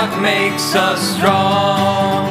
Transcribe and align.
bloc 0.00 0.20
makes 0.20 0.74
us 0.74 1.00
strong. 1.16 2.28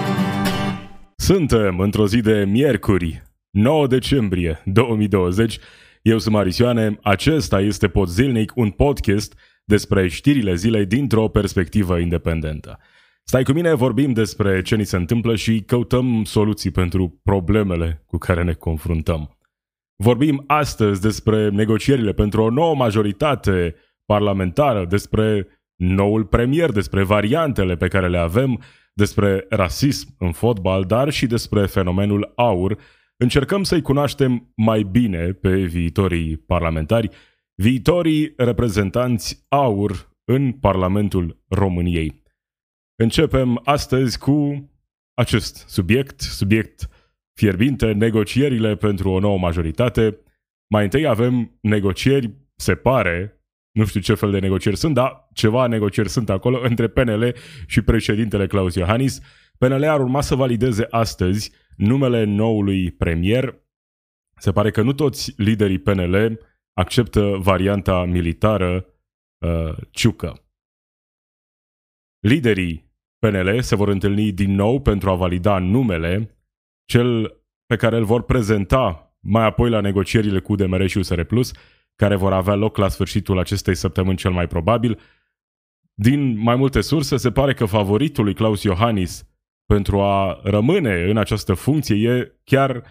Suntem 1.16 1.80
într-o 1.80 2.08
zi 2.08 2.22
de 2.22 2.46
miercuri, 2.48 3.24
9 3.50 3.88
decembrie 3.88 4.62
2020. 4.66 5.60
Eu 6.02 6.18
sunt 6.18 6.34
Marisioane, 6.34 7.00
acesta 7.04 7.62
este 7.62 7.88
Pod 7.88 8.08
Zilnic, 8.08 8.52
un 8.56 8.70
podcast 8.70 9.40
despre 9.64 10.08
știrile 10.08 10.56
zilei 10.56 10.86
dintr-o 10.86 11.28
perspectivă 11.28 11.98
independentă. 11.98 12.80
Stai 13.24 13.44
cu 13.44 13.52
mine, 13.52 13.74
vorbim 13.74 14.14
despre 14.14 14.62
ce 14.62 14.76
ni 14.76 14.84
se 14.84 14.96
întâmplă 14.96 15.36
și 15.36 15.62
căutăm 15.62 16.24
soluții 16.24 16.72
pentru 16.72 17.20
problemele 17.24 18.04
cu 18.06 18.18
care 18.18 18.44
ne 18.44 18.54
confruntăm. 18.54 19.38
Vorbim 19.96 20.44
astăzi 20.48 21.02
despre 21.02 21.50
negocierile 21.50 22.14
pentru 22.14 22.42
o 22.42 22.50
nouă 22.50 22.76
majoritate 22.76 23.76
parlamentară, 24.06 24.86
despre 24.86 25.48
noul 25.80 26.26
premier, 26.26 26.72
despre 26.72 27.04
variantele 27.04 27.76
pe 27.76 27.88
care 27.88 28.08
le 28.08 28.18
avem, 28.18 28.62
despre 28.94 29.46
rasism 29.50 30.16
în 30.18 30.32
fotbal, 30.32 30.84
dar 30.84 31.10
și 31.10 31.28
despre 31.28 31.66
fenomenul 31.66 32.32
aur. 32.36 32.78
Încercăm 33.18 33.64
să-i 33.64 33.82
cunoaștem 33.82 34.52
mai 34.56 34.84
bine 34.84 35.32
pe 35.32 35.56
viitorii 35.56 36.38
parlamentari, 36.38 37.10
viitorii 37.56 38.34
reprezentanți 38.38 39.46
aur 39.48 40.18
în 40.24 40.52
Parlamentul 40.52 41.44
României. 41.48 42.24
Începem 42.96 43.62
astăzi 43.64 44.18
cu 44.18 44.70
acest 45.14 45.66
subiect, 45.68 46.20
subiect 46.20 46.90
fierbinte, 47.34 47.92
negocierile 47.92 48.76
pentru 48.76 49.10
o 49.10 49.20
nouă 49.20 49.38
majoritate. 49.38 50.18
Mai 50.68 50.84
întâi 50.84 51.08
avem 51.08 51.58
negocieri, 51.62 52.34
se 52.56 52.76
pare, 52.76 53.39
nu 53.80 53.86
știu 53.86 54.00
ce 54.00 54.14
fel 54.14 54.32
de 54.32 54.40
negocieri 54.40 54.78
sunt, 54.78 54.94
dar 54.94 55.28
ceva 55.34 55.68
negocieri 55.68 56.10
sunt 56.10 56.30
acolo 56.30 56.60
între 56.64 56.88
PNL 56.88 57.36
și 57.68 57.82
președintele 57.82 58.48
Claus 58.48 58.76
Iohannis. 58.76 59.22
PNL 59.58 59.84
ar 59.84 60.00
urma 60.00 60.22
să 60.22 60.36
valideze 60.36 60.88
astăzi 60.90 61.52
numele 61.78 62.24
noului 62.24 62.92
premier. 62.92 63.64
Se 64.38 64.52
pare 64.52 64.72
că 64.72 64.82
nu 64.82 64.94
toți 64.94 65.34
liderii 65.38 65.80
PNL 65.80 66.40
acceptă 66.74 67.38
varianta 67.40 68.06
militară 68.06 68.86
uh, 69.46 69.78
ciucă. 69.92 70.44
Liderii 72.20 72.94
PNL 73.20 73.62
se 73.62 73.76
vor 73.76 73.88
întâlni 73.88 74.32
din 74.32 74.52
nou 74.56 74.82
pentru 74.82 75.10
a 75.10 75.16
valida 75.16 75.60
numele, 75.60 76.38
cel 76.86 77.42
pe 77.66 77.76
care 77.76 77.98
îl 77.98 78.06
vor 78.06 78.24
prezenta 78.24 79.14
mai 79.20 79.46
apoi 79.46 79.70
la 79.70 79.80
negocierile 79.80 80.40
cu 80.40 80.56
DMR 80.56 80.88
și 80.88 80.98
USR 80.98 81.22
Plus, 81.22 81.52
care 82.00 82.16
vor 82.16 82.34
avea 82.34 82.56
loc 82.56 82.78
la 82.78 82.88
sfârșitul 82.88 83.40
acestei 83.40 83.76
săptămâni 83.76 84.18
cel 84.18 84.32
mai 84.32 84.48
probabil. 84.48 85.00
Din 85.94 86.38
mai 86.38 86.56
multe 86.56 86.82
surse, 86.82 87.18
se 87.18 87.32
pare 87.32 87.54
că 87.54 87.66
favoritul 87.66 88.24
lui 88.24 88.34
Claus 88.34 88.64
Iohannis 88.64 89.28
pentru 89.66 90.02
a 90.02 90.40
rămâne 90.44 91.10
în 91.10 91.18
această 91.18 91.54
funcție 91.54 92.10
e 92.10 92.32
chiar 92.44 92.84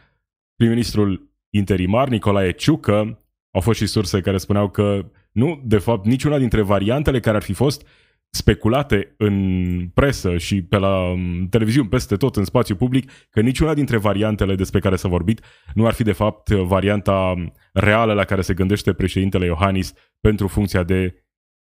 prim-ministrul 0.57 1.31
interimar 1.51 2.09
Nicolae 2.09 2.53
Ciucă. 2.53 3.25
Au 3.51 3.61
fost 3.61 3.79
și 3.79 3.87
surse 3.87 4.21
care 4.21 4.37
spuneau 4.37 4.71
că 4.71 5.11
nu, 5.33 5.63
de 5.65 5.79
fapt, 5.79 6.05
niciuna 6.05 6.39
dintre 6.39 6.63
variantele 6.63 7.21
care 7.21 7.37
ar 7.37 7.43
fi 7.43 7.53
fost 7.53 7.87
speculate 8.31 9.15
în 9.17 9.89
presă 9.95 10.37
și 10.37 10.63
pe 10.63 10.77
la 10.77 11.11
um, 11.11 11.49
televiziuni, 11.49 11.89
peste 11.89 12.17
tot 12.17 12.37
în 12.37 12.45
spațiu 12.45 12.77
public, 12.77 13.11
că 13.31 13.41
niciuna 13.41 13.75
dintre 13.75 13.97
variantele 13.97 14.55
despre 14.55 14.81
care 14.81 14.97
s-a 14.97 15.09
vorbit 15.09 15.41
nu 15.75 15.87
ar 15.87 15.93
fi 15.93 16.03
de 16.03 16.13
fapt 16.13 16.51
varianta 16.51 17.35
reală 17.73 18.13
la 18.13 18.25
care 18.25 18.41
se 18.41 18.55
gândește 18.55 18.93
președintele 18.93 19.45
Iohannis 19.45 19.93
pentru 20.21 20.47
funcția 20.47 20.83
de 20.83 21.25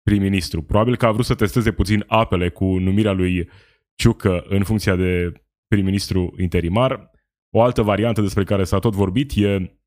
prim-ministru. 0.03 0.61
Probabil 0.61 0.95
că 0.95 1.05
a 1.05 1.11
vrut 1.11 1.25
să 1.25 1.35
testeze 1.35 1.71
puțin 1.71 2.03
apele 2.07 2.49
cu 2.49 2.65
numirea 2.65 3.11
lui 3.11 3.49
Ciucă 3.95 4.43
în 4.47 4.63
funcția 4.63 4.95
de 4.95 5.31
prim-ministru 5.67 6.33
interimar. 6.37 7.11
O 7.49 7.61
altă 7.61 7.81
variantă 7.81 8.21
despre 8.21 8.43
care 8.43 8.63
s-a 8.63 8.79
tot 8.79 8.93
vorbit 8.93 9.31
e 9.35 9.79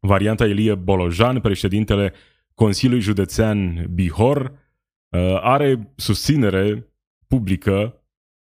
varianta 0.00 0.46
Elie 0.46 0.74
Bolojan, 0.74 1.40
președintele 1.40 2.12
Consiliului 2.54 3.04
Județean 3.04 3.86
Bihor, 3.94 4.65
Uh, 5.08 5.38
are 5.40 5.92
susținere 5.96 6.92
publică, 7.26 8.04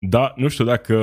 dar 0.08 0.34
nu 0.36 0.48
știu 0.48 0.66
dacă 0.66 0.96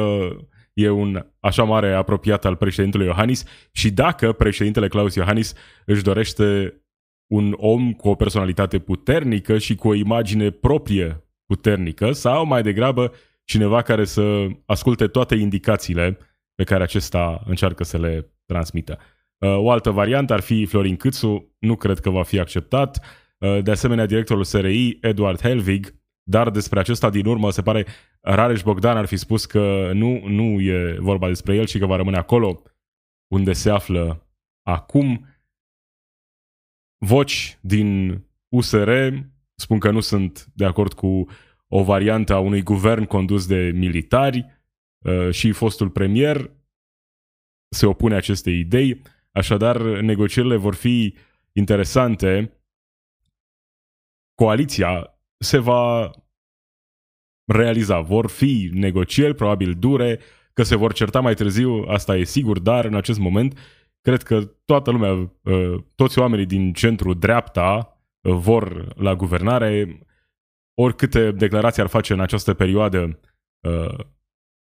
e 0.73 0.91
un 0.91 1.27
așa 1.41 1.63
mare 1.63 1.93
apropiat 1.93 2.45
al 2.45 2.57
președintelui 2.57 3.07
Iohannis 3.07 3.45
și 3.73 3.91
dacă 3.91 4.33
președintele 4.33 4.89
Claus 4.89 5.15
Iohannis 5.15 5.55
își 5.85 6.03
dorește 6.03 6.81
un 7.27 7.55
om 7.57 7.93
cu 7.93 8.09
o 8.09 8.15
personalitate 8.15 8.79
puternică 8.79 9.59
și 9.59 9.75
cu 9.75 9.89
o 9.89 9.95
imagine 9.95 10.51
proprie 10.51 11.25
puternică 11.47 12.13
sau 12.13 12.47
mai 12.47 12.63
degrabă 12.63 13.13
cineva 13.45 13.83
care 13.83 14.05
să 14.05 14.47
asculte 14.67 15.07
toate 15.07 15.35
indicațiile 15.35 16.19
pe 16.55 16.65
care 16.65 16.83
acesta 16.83 17.43
încearcă 17.47 17.85
să 17.85 17.99
le 17.99 18.33
transmită. 18.45 18.99
Uh, 19.39 19.57
o 19.57 19.71
altă 19.71 19.91
variantă 19.91 20.33
ar 20.33 20.41
fi 20.41 20.65
Florin 20.65 20.97
Câțu, 20.97 21.57
nu 21.59 21.77
cred 21.77 21.99
că 21.99 22.11
va 22.11 22.23
fi 22.23 22.39
acceptat. 22.39 23.05
Uh, 23.39 23.63
de 23.63 23.71
asemenea 23.71 24.07
directorul 24.07 24.45
SRI, 24.45 24.99
Eduard 25.01 25.41
Helvig, 25.41 25.95
dar 26.23 26.51
despre 26.51 26.79
acesta 26.79 27.11
din 27.11 27.27
urmă 27.27 27.51
se 27.51 27.63
pare 27.63 27.87
Rareș 28.21 28.63
Bogdan 28.63 28.97
ar 28.97 29.07
fi 29.07 29.17
spus 29.17 29.45
că 29.45 29.91
nu, 29.95 30.29
nu 30.29 30.61
e 30.61 30.97
vorba 30.99 31.29
despre 31.29 31.55
el 31.55 31.67
și 31.67 31.79
că 31.79 31.87
va 31.87 31.97
rămâne 31.97 32.17
acolo 32.17 32.63
unde 33.29 33.53
se 33.53 33.71
află 33.71 34.27
acum. 34.63 35.27
Voci 36.99 37.59
din 37.61 38.21
USR 38.49 38.91
spun 39.55 39.79
că 39.79 39.91
nu 39.91 40.01
sunt 40.01 40.47
de 40.55 40.65
acord 40.65 40.93
cu 40.93 41.27
o 41.69 41.83
variantă 41.83 42.35
a 42.35 42.39
unui 42.39 42.63
guvern 42.63 43.05
condus 43.05 43.47
de 43.47 43.71
militari 43.75 44.47
uh, 44.99 45.31
și 45.31 45.53
fostul 45.53 45.91
premier 45.91 46.51
se 47.69 47.87
opune 47.87 48.15
acestei 48.15 48.59
idei. 48.59 49.03
Așadar, 49.33 49.81
negocierile 49.83 50.57
vor 50.57 50.75
fi 50.75 51.15
interesante 51.53 52.53
coaliția 54.37 55.19
se 55.39 55.59
va 55.59 56.11
realiza. 57.45 58.01
Vor 58.01 58.29
fi 58.29 58.71
negocieri, 58.73 59.35
probabil 59.35 59.75
dure, 59.79 60.21
că 60.53 60.63
se 60.63 60.77
vor 60.77 60.93
certa 60.93 61.21
mai 61.21 61.35
târziu, 61.35 61.85
asta 61.89 62.17
e 62.17 62.25
sigur, 62.25 62.59
dar 62.59 62.85
în 62.85 62.95
acest 62.95 63.19
moment 63.19 63.59
cred 64.01 64.23
că 64.23 64.45
toată 64.65 64.91
lumea, 64.91 65.13
uh, 65.43 65.83
toți 65.95 66.19
oamenii 66.19 66.47
din 66.47 66.73
centru 66.73 67.15
dreapta 67.15 68.01
uh, 68.21 68.33
vor 68.35 68.95
la 68.97 69.15
guvernare. 69.15 70.01
Oricâte 70.75 71.33
declarații 71.33 71.83
ar 71.83 71.89
face 71.89 72.13
în 72.13 72.21
această 72.21 72.55
perioadă 72.55 73.21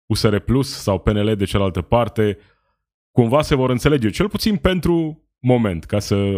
USR 0.06 0.32
uh, 0.32 0.42
Plus 0.42 0.82
sau 0.82 0.98
PNL 0.98 1.36
de 1.36 1.44
cealaltă 1.44 1.82
parte, 1.82 2.38
cumva 3.10 3.42
se 3.42 3.54
vor 3.54 3.70
înțelege, 3.70 4.10
cel 4.10 4.28
puțin 4.28 4.56
pentru 4.56 5.28
moment, 5.38 5.84
ca 5.84 5.98
să 5.98 6.32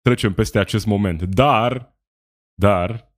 trecem 0.00 0.32
peste 0.32 0.58
acest 0.58 0.86
moment. 0.86 1.22
Dar 1.22 1.99
dar 2.60 3.14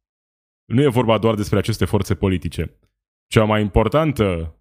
nu 0.64 0.82
e 0.82 0.88
vorba 0.88 1.18
doar 1.18 1.34
despre 1.34 1.58
aceste 1.58 1.84
forțe 1.84 2.14
politice. 2.14 2.78
Cea 3.26 3.44
mai 3.44 3.60
importantă 3.60 4.56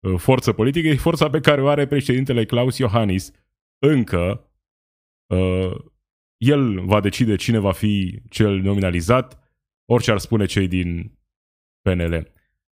uh, 0.00 0.18
forță 0.18 0.52
politică 0.52 0.88
e 0.88 0.96
forța 0.96 1.30
pe 1.30 1.40
care 1.40 1.62
o 1.62 1.68
are 1.68 1.86
președintele 1.86 2.44
Claus 2.44 2.78
Iohannis. 2.78 3.32
Încă 3.78 4.50
uh, 5.26 5.74
el 6.36 6.80
va 6.84 7.00
decide 7.00 7.36
cine 7.36 7.58
va 7.58 7.72
fi 7.72 8.22
cel 8.28 8.60
nominalizat, 8.60 9.38
orice 9.84 10.10
ar 10.10 10.18
spune 10.18 10.44
cei 10.44 10.68
din 10.68 11.18
PNL. 11.80 12.32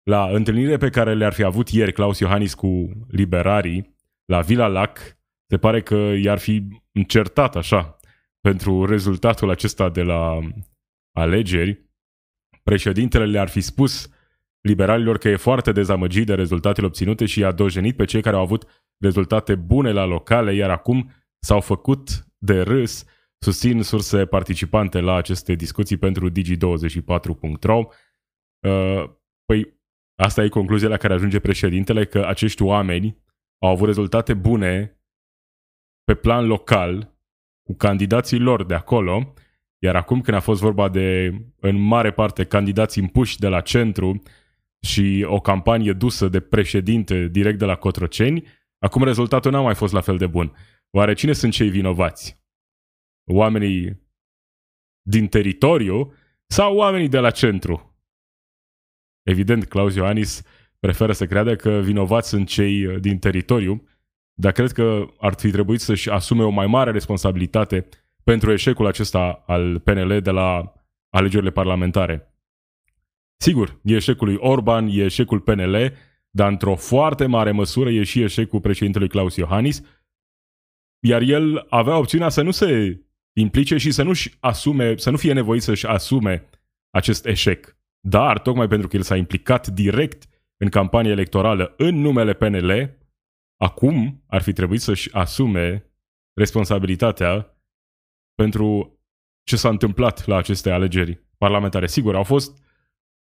La 0.02 0.28
întâlnire 0.30 0.76
pe 0.76 0.90
care 0.90 1.14
le-ar 1.14 1.32
fi 1.32 1.42
avut 1.42 1.68
ieri 1.68 1.92
Claus 1.92 2.18
Iohannis 2.18 2.54
cu 2.54 2.90
liberarii 3.08 3.96
la 4.24 4.40
Vila 4.40 4.66
Lac, 4.66 4.98
se 5.46 5.58
pare 5.58 5.82
că 5.82 5.94
i-ar 5.94 6.38
fi 6.38 6.62
încertat 6.92 7.56
așa 7.56 7.96
pentru 8.40 8.84
rezultatul 8.84 9.50
acesta 9.50 9.88
de 9.88 10.02
la 10.02 10.38
alegeri, 11.18 11.86
președintele 12.62 13.26
le-ar 13.26 13.48
fi 13.48 13.60
spus 13.60 14.10
liberalilor 14.60 15.18
că 15.18 15.28
e 15.28 15.36
foarte 15.36 15.72
dezamăgit 15.72 16.26
de 16.26 16.34
rezultatele 16.34 16.86
obținute 16.86 17.26
și 17.26 17.40
i-a 17.40 17.52
dojenit 17.52 17.96
pe 17.96 18.04
cei 18.04 18.22
care 18.22 18.36
au 18.36 18.42
avut 18.42 18.86
rezultate 18.98 19.54
bune 19.54 19.92
la 19.92 20.04
locale, 20.04 20.54
iar 20.54 20.70
acum 20.70 21.10
s-au 21.38 21.60
făcut 21.60 22.26
de 22.38 22.60
râs, 22.60 23.04
susțin 23.38 23.82
surse 23.82 24.26
participante 24.26 25.00
la 25.00 25.14
aceste 25.14 25.54
discuții 25.54 25.96
pentru 25.96 26.30
Digi24.ro. 26.30 27.88
Uh, 28.66 29.10
păi, 29.44 29.78
Asta 30.22 30.44
e 30.44 30.48
concluzia 30.48 30.88
la 30.88 30.96
care 30.96 31.14
ajunge 31.14 31.40
președintele, 31.40 32.06
că 32.06 32.24
acești 32.26 32.62
oameni 32.62 33.22
au 33.62 33.70
avut 33.70 33.86
rezultate 33.86 34.34
bune 34.34 35.00
pe 36.04 36.14
plan 36.14 36.46
local 36.46 37.16
cu 37.62 37.74
candidații 37.76 38.38
lor 38.38 38.64
de 38.64 38.74
acolo, 38.74 39.34
iar 39.78 39.96
acum 39.96 40.20
când 40.20 40.36
a 40.36 40.40
fost 40.40 40.60
vorba 40.60 40.88
de, 40.88 41.34
în 41.60 41.76
mare 41.76 42.12
parte, 42.12 42.44
candidați 42.44 42.98
impuși 42.98 43.38
de 43.38 43.48
la 43.48 43.60
centru 43.60 44.22
și 44.80 45.26
o 45.28 45.40
campanie 45.40 45.92
dusă 45.92 46.28
de 46.28 46.40
președinte 46.40 47.28
direct 47.28 47.58
de 47.58 47.64
la 47.64 47.76
Cotroceni, 47.76 48.44
acum 48.78 49.02
rezultatul 49.02 49.50
n-a 49.50 49.60
mai 49.60 49.74
fost 49.74 49.92
la 49.92 50.00
fel 50.00 50.16
de 50.16 50.26
bun. 50.26 50.56
Oare 50.90 51.14
cine 51.14 51.32
sunt 51.32 51.52
cei 51.52 51.70
vinovați? 51.70 52.42
Oamenii 53.30 54.06
din 55.02 55.26
teritoriu 55.26 56.14
sau 56.46 56.76
oamenii 56.76 57.08
de 57.08 57.18
la 57.18 57.30
centru? 57.30 57.96
Evident, 59.22 59.64
Claus 59.64 59.94
Ioanis 59.94 60.42
preferă 60.78 61.12
să 61.12 61.26
creadă 61.26 61.56
că 61.56 61.80
vinovați 61.80 62.28
sunt 62.28 62.48
cei 62.48 62.84
uh, 62.86 63.00
din 63.00 63.18
teritoriu, 63.18 63.88
dar 64.34 64.52
cred 64.52 64.72
că 64.72 65.06
ar 65.18 65.34
fi 65.34 65.50
trebuit 65.50 65.80
să-și 65.80 66.10
asume 66.10 66.44
o 66.44 66.50
mai 66.50 66.66
mare 66.66 66.90
responsabilitate 66.90 67.88
pentru 68.28 68.52
eșecul 68.52 68.86
acesta 68.86 69.44
al 69.46 69.78
PNL 69.78 70.20
de 70.20 70.30
la 70.30 70.72
alegerile 71.08 71.50
parlamentare. 71.50 72.34
Sigur, 73.40 73.80
e 73.82 73.94
eșecul 73.94 74.26
lui 74.26 74.36
Orban, 74.36 74.86
e 74.86 75.04
eșecul 75.04 75.40
PNL, 75.40 75.92
dar 76.30 76.48
într-o 76.50 76.74
foarte 76.74 77.26
mare 77.26 77.50
măsură 77.50 77.90
e 77.90 78.02
și 78.02 78.22
eșecul 78.22 78.60
președintelui 78.60 79.08
Claus 79.08 79.36
Iohannis, 79.36 79.82
iar 81.06 81.20
el 81.20 81.66
avea 81.68 81.96
opțiunea 81.96 82.28
să 82.28 82.42
nu 82.42 82.50
se 82.50 83.00
implice 83.32 83.76
și 83.76 83.90
să 83.90 84.02
nu-și 84.02 84.36
asume, 84.40 84.96
să 84.96 85.10
nu 85.10 85.16
fie 85.16 85.32
nevoit 85.32 85.62
să-și 85.62 85.86
asume 85.86 86.48
acest 86.90 87.26
eșec. 87.26 87.76
Dar, 88.00 88.38
tocmai 88.38 88.68
pentru 88.68 88.88
că 88.88 88.96
el 88.96 89.02
s-a 89.02 89.16
implicat 89.16 89.66
direct 89.66 90.28
în 90.56 90.68
campania 90.68 91.10
electorală 91.10 91.74
în 91.76 91.94
numele 92.00 92.32
PNL, 92.32 92.98
acum 93.56 94.24
ar 94.26 94.42
fi 94.42 94.52
trebuit 94.52 94.80
să-și 94.80 95.14
asume 95.14 95.92
responsabilitatea 96.34 97.52
pentru 98.42 98.98
ce 99.44 99.56
s-a 99.56 99.68
întâmplat 99.68 100.26
la 100.26 100.36
aceste 100.36 100.70
alegeri 100.70 101.24
parlamentare. 101.38 101.86
Sigur, 101.86 102.14
au 102.16 102.24
fost 102.24 102.62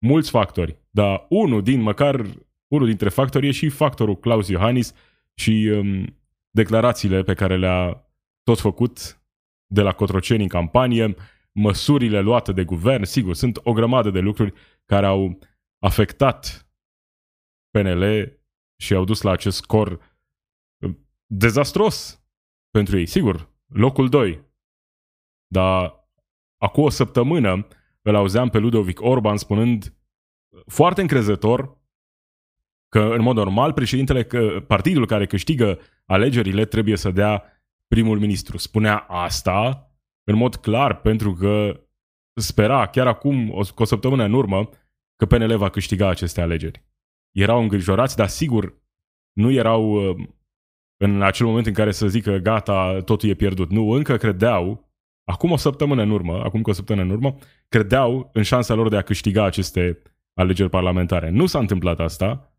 mulți 0.06 0.30
factori, 0.30 0.78
dar 0.90 1.26
unul 1.30 1.64
din, 1.64 1.82
măcar 1.82 2.26
unul 2.68 2.88
dintre 2.88 3.10
factori 3.10 3.48
e 3.48 3.52
și 3.52 3.70
factorul 3.70 4.20
Claus 4.20 4.48
Iohannis 4.48 4.94
și 5.34 5.72
um, 5.74 6.20
declarațiile 6.50 7.24
pe 7.24 7.34
care 7.34 7.58
le-a 7.58 8.10
tot 8.44 8.60
făcut 8.60 9.22
de 9.66 9.82
la 9.82 9.94
Cotroceni 9.94 10.44
în 10.44 10.48
campanie, 10.48 11.16
măsurile 11.52 12.20
luate 12.20 12.52
de 12.52 12.64
guvern, 12.64 13.04
sigur, 13.04 13.34
sunt 13.34 13.60
o 13.64 13.74
grămadă 13.74 14.10
de 14.10 14.20
lucruri 14.20 14.54
care 14.86 15.06
au 15.06 15.40
afectat 15.80 16.68
PNL 17.70 18.34
și 18.82 18.94
au 18.94 19.04
dus 19.04 19.22
la 19.22 19.32
acest 19.32 19.58
scor 19.58 19.92
uh, 19.92 20.96
dezastros 21.26 22.24
pentru 22.70 22.98
ei. 22.98 23.06
Sigur, 23.06 23.50
locul 23.68 24.10
2. 24.10 24.52
Dar 25.54 26.08
acum 26.58 26.84
o 26.84 26.90
săptămână 26.90 27.68
îl 28.02 28.16
auzeam 28.16 28.50
pe 28.50 28.58
Ludovic 28.58 29.02
Orban 29.02 29.38
spunând 29.38 29.98
foarte 30.66 31.02
încrezător 31.02 31.82
că, 32.90 33.00
în 33.00 33.22
mod 33.22 33.36
normal, 33.36 33.74
președintele, 33.74 34.24
că 34.24 34.64
partidul 34.68 35.06
care 35.06 35.26
câștigă 35.26 35.80
alegerile 36.06 36.66
trebuie 36.66 36.98
să 36.98 37.12
dea 37.12 37.44
primul 37.88 38.20
ministru. 38.20 38.58
Spunea 38.58 38.98
asta 38.98 39.92
în 40.24 40.36
mod 40.36 40.56
clar 40.56 41.02
pentru 41.02 41.34
că 41.34 41.82
spera 42.42 42.88
chiar 42.88 43.08
acum, 43.08 43.52
o, 43.52 43.62
o 43.76 43.84
săptămână 43.84 44.24
în 44.24 44.34
urmă, 44.34 44.70
că 45.16 45.26
PNL 45.26 45.58
va 45.58 45.70
câștiga 45.70 46.08
aceste 46.08 46.42
alegeri. 46.42 46.86
Erau 47.32 47.62
îngrijorați, 47.62 48.16
dar 48.16 48.28
sigur 48.28 48.82
nu 49.34 49.52
erau 49.52 50.10
uh, 50.10 50.28
în 50.98 51.22
acel 51.22 51.46
moment 51.46 51.66
în 51.66 51.74
care 51.74 51.92
să 51.92 52.08
zică 52.08 52.38
gata, 52.38 53.02
totul 53.02 53.30
e 53.30 53.34
pierdut. 53.34 53.70
Nu, 53.70 53.90
încă 53.90 54.18
credeau, 54.18 54.93
acum 55.24 55.52
o 55.52 55.58
săptămână 55.58 56.02
în 56.02 56.10
urmă, 56.10 56.44
acum 56.44 56.62
o 56.66 56.72
săptămână 56.72 57.06
în 57.06 57.12
urmă, 57.12 57.38
credeau 57.68 58.30
în 58.34 58.44
șansa 58.44 58.74
lor 58.74 58.90
de 58.90 58.98
a 58.98 59.02
câștiga 59.02 59.44
aceste 59.44 60.02
alegeri 60.34 60.70
parlamentare. 60.70 61.30
Nu 61.30 61.46
s-a 61.46 61.60
întâmplat 61.60 62.00
asta. 62.00 62.58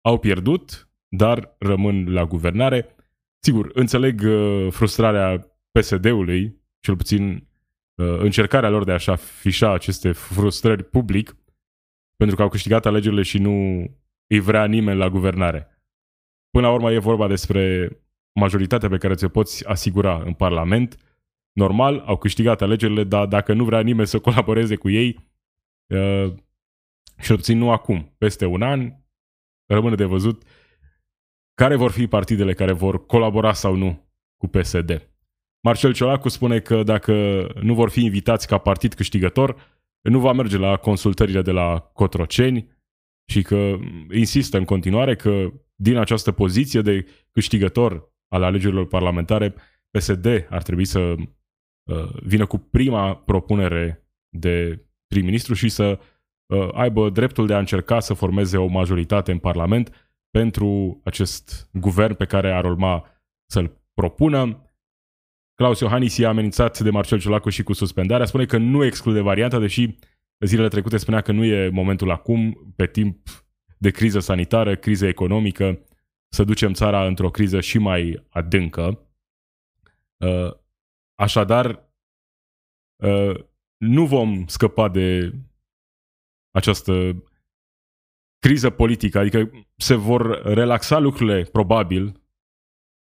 Au 0.00 0.18
pierdut, 0.18 0.88
dar 1.08 1.56
rămân 1.58 2.12
la 2.12 2.24
guvernare. 2.24 2.94
Sigur, 3.42 3.70
înțeleg 3.74 4.20
uh, 4.24 4.72
frustrarea 4.72 5.58
PSD-ului, 5.70 6.62
cel 6.80 6.96
puțin 6.96 7.48
uh, 7.94 8.18
încercarea 8.18 8.68
lor 8.68 8.84
de 8.84 8.92
a-și 8.92 9.10
afișa 9.10 9.72
aceste 9.72 10.12
frustrări 10.12 10.84
public, 10.84 11.36
pentru 12.16 12.36
că 12.36 12.42
au 12.42 12.48
câștigat 12.48 12.86
alegerile 12.86 13.22
și 13.22 13.38
nu 13.38 13.84
îi 14.26 14.40
vrea 14.40 14.64
nimeni 14.64 14.98
la 14.98 15.08
guvernare. 15.08 15.68
Până 16.50 16.66
la 16.66 16.72
urmă 16.72 16.92
e 16.92 16.98
vorba 16.98 17.26
despre 17.26 17.90
majoritatea 18.40 18.88
pe 18.88 18.96
care 18.96 19.14
ți-o 19.14 19.28
poți 19.28 19.68
asigura 19.68 20.22
în 20.24 20.32
Parlament. 20.32 20.96
Normal, 21.56 22.02
au 22.06 22.16
câștigat 22.16 22.62
alegerile, 22.62 23.04
dar 23.04 23.26
dacă 23.26 23.52
nu 23.52 23.64
vrea 23.64 23.80
nimeni 23.80 24.06
să 24.06 24.18
colaboreze 24.18 24.76
cu 24.76 24.90
ei, 24.90 25.30
uh, 25.86 26.32
și 27.18 27.32
obțin 27.32 27.58
nu 27.58 27.70
acum, 27.70 28.14
peste 28.18 28.44
un 28.44 28.62
an, 28.62 28.92
rămâne 29.66 29.94
de 29.94 30.04
văzut 30.04 30.42
care 31.54 31.76
vor 31.76 31.90
fi 31.90 32.06
partidele 32.06 32.52
care 32.52 32.72
vor 32.72 33.06
colabora 33.06 33.52
sau 33.52 33.74
nu 33.74 34.08
cu 34.36 34.46
PSD. 34.46 35.10
Marcel 35.60 35.92
Ciolacu 35.92 36.28
spune 36.28 36.58
că 36.58 36.82
dacă 36.82 37.46
nu 37.60 37.74
vor 37.74 37.90
fi 37.90 38.04
invitați 38.04 38.46
ca 38.46 38.58
partid 38.58 38.94
câștigător, 38.94 39.56
nu 40.00 40.18
va 40.18 40.32
merge 40.32 40.58
la 40.58 40.76
consultările 40.76 41.42
de 41.42 41.50
la 41.50 41.78
Cotroceni 41.78 42.68
și 43.26 43.42
că 43.42 43.76
insistă 44.14 44.56
în 44.56 44.64
continuare 44.64 45.16
că 45.16 45.52
din 45.74 45.96
această 45.96 46.32
poziție 46.32 46.80
de 46.80 47.06
câștigător 47.30 48.12
al 48.28 48.42
alegerilor 48.42 48.86
parlamentare, 48.86 49.54
PSD 49.90 50.46
ar 50.50 50.62
trebui 50.62 50.84
să 50.84 50.98
uh, 50.98 51.18
vină 52.22 52.46
cu 52.46 52.58
prima 52.58 53.16
propunere 53.16 54.06
de 54.28 54.84
prim-ministru 55.06 55.54
și 55.54 55.68
să 55.68 55.98
uh, 56.46 56.68
aibă 56.72 57.10
dreptul 57.10 57.46
de 57.46 57.54
a 57.54 57.58
încerca 57.58 58.00
să 58.00 58.14
formeze 58.14 58.56
o 58.56 58.66
majoritate 58.66 59.32
în 59.32 59.38
Parlament 59.38 60.10
pentru 60.30 61.00
acest 61.04 61.68
guvern 61.72 62.14
pe 62.14 62.24
care 62.24 62.52
ar 62.52 62.64
urma 62.64 63.06
să-l 63.50 63.80
propună. 63.94 64.60
Claus 65.54 65.80
Iohannis 65.80 66.16
i-a 66.16 66.28
amenințat 66.28 66.78
de 66.78 66.90
Marcel 66.90 67.20
Ciolacu 67.20 67.48
și 67.48 67.62
cu 67.62 67.72
suspendarea. 67.72 68.26
Spune 68.26 68.44
că 68.44 68.56
nu 68.56 68.84
exclude 68.84 69.20
varianta, 69.20 69.58
deși 69.58 69.96
zilele 70.44 70.68
trecute 70.68 70.96
spunea 70.96 71.20
că 71.20 71.32
nu 71.32 71.44
e 71.44 71.68
momentul 71.68 72.10
acum, 72.10 72.72
pe 72.76 72.86
timp 72.86 73.28
de 73.78 73.90
criză 73.90 74.18
sanitară, 74.18 74.76
criză 74.76 75.06
economică, 75.06 75.80
să 76.28 76.44
ducem 76.44 76.72
țara 76.72 77.06
într-o 77.06 77.30
criză 77.30 77.60
și 77.60 77.78
mai 77.78 78.26
adâncă. 78.28 79.00
Uh, 81.16 81.24
așadar, 81.24 81.92
uh, 83.02 83.44
nu 83.76 84.06
vom 84.06 84.46
scăpa 84.46 84.88
de 84.88 85.32
această 86.50 87.24
criză 88.38 88.70
politică, 88.70 89.18
adică 89.18 89.50
se 89.76 89.94
vor 89.94 90.42
relaxa 90.42 90.98
lucrurile 90.98 91.42
probabil 91.42 92.20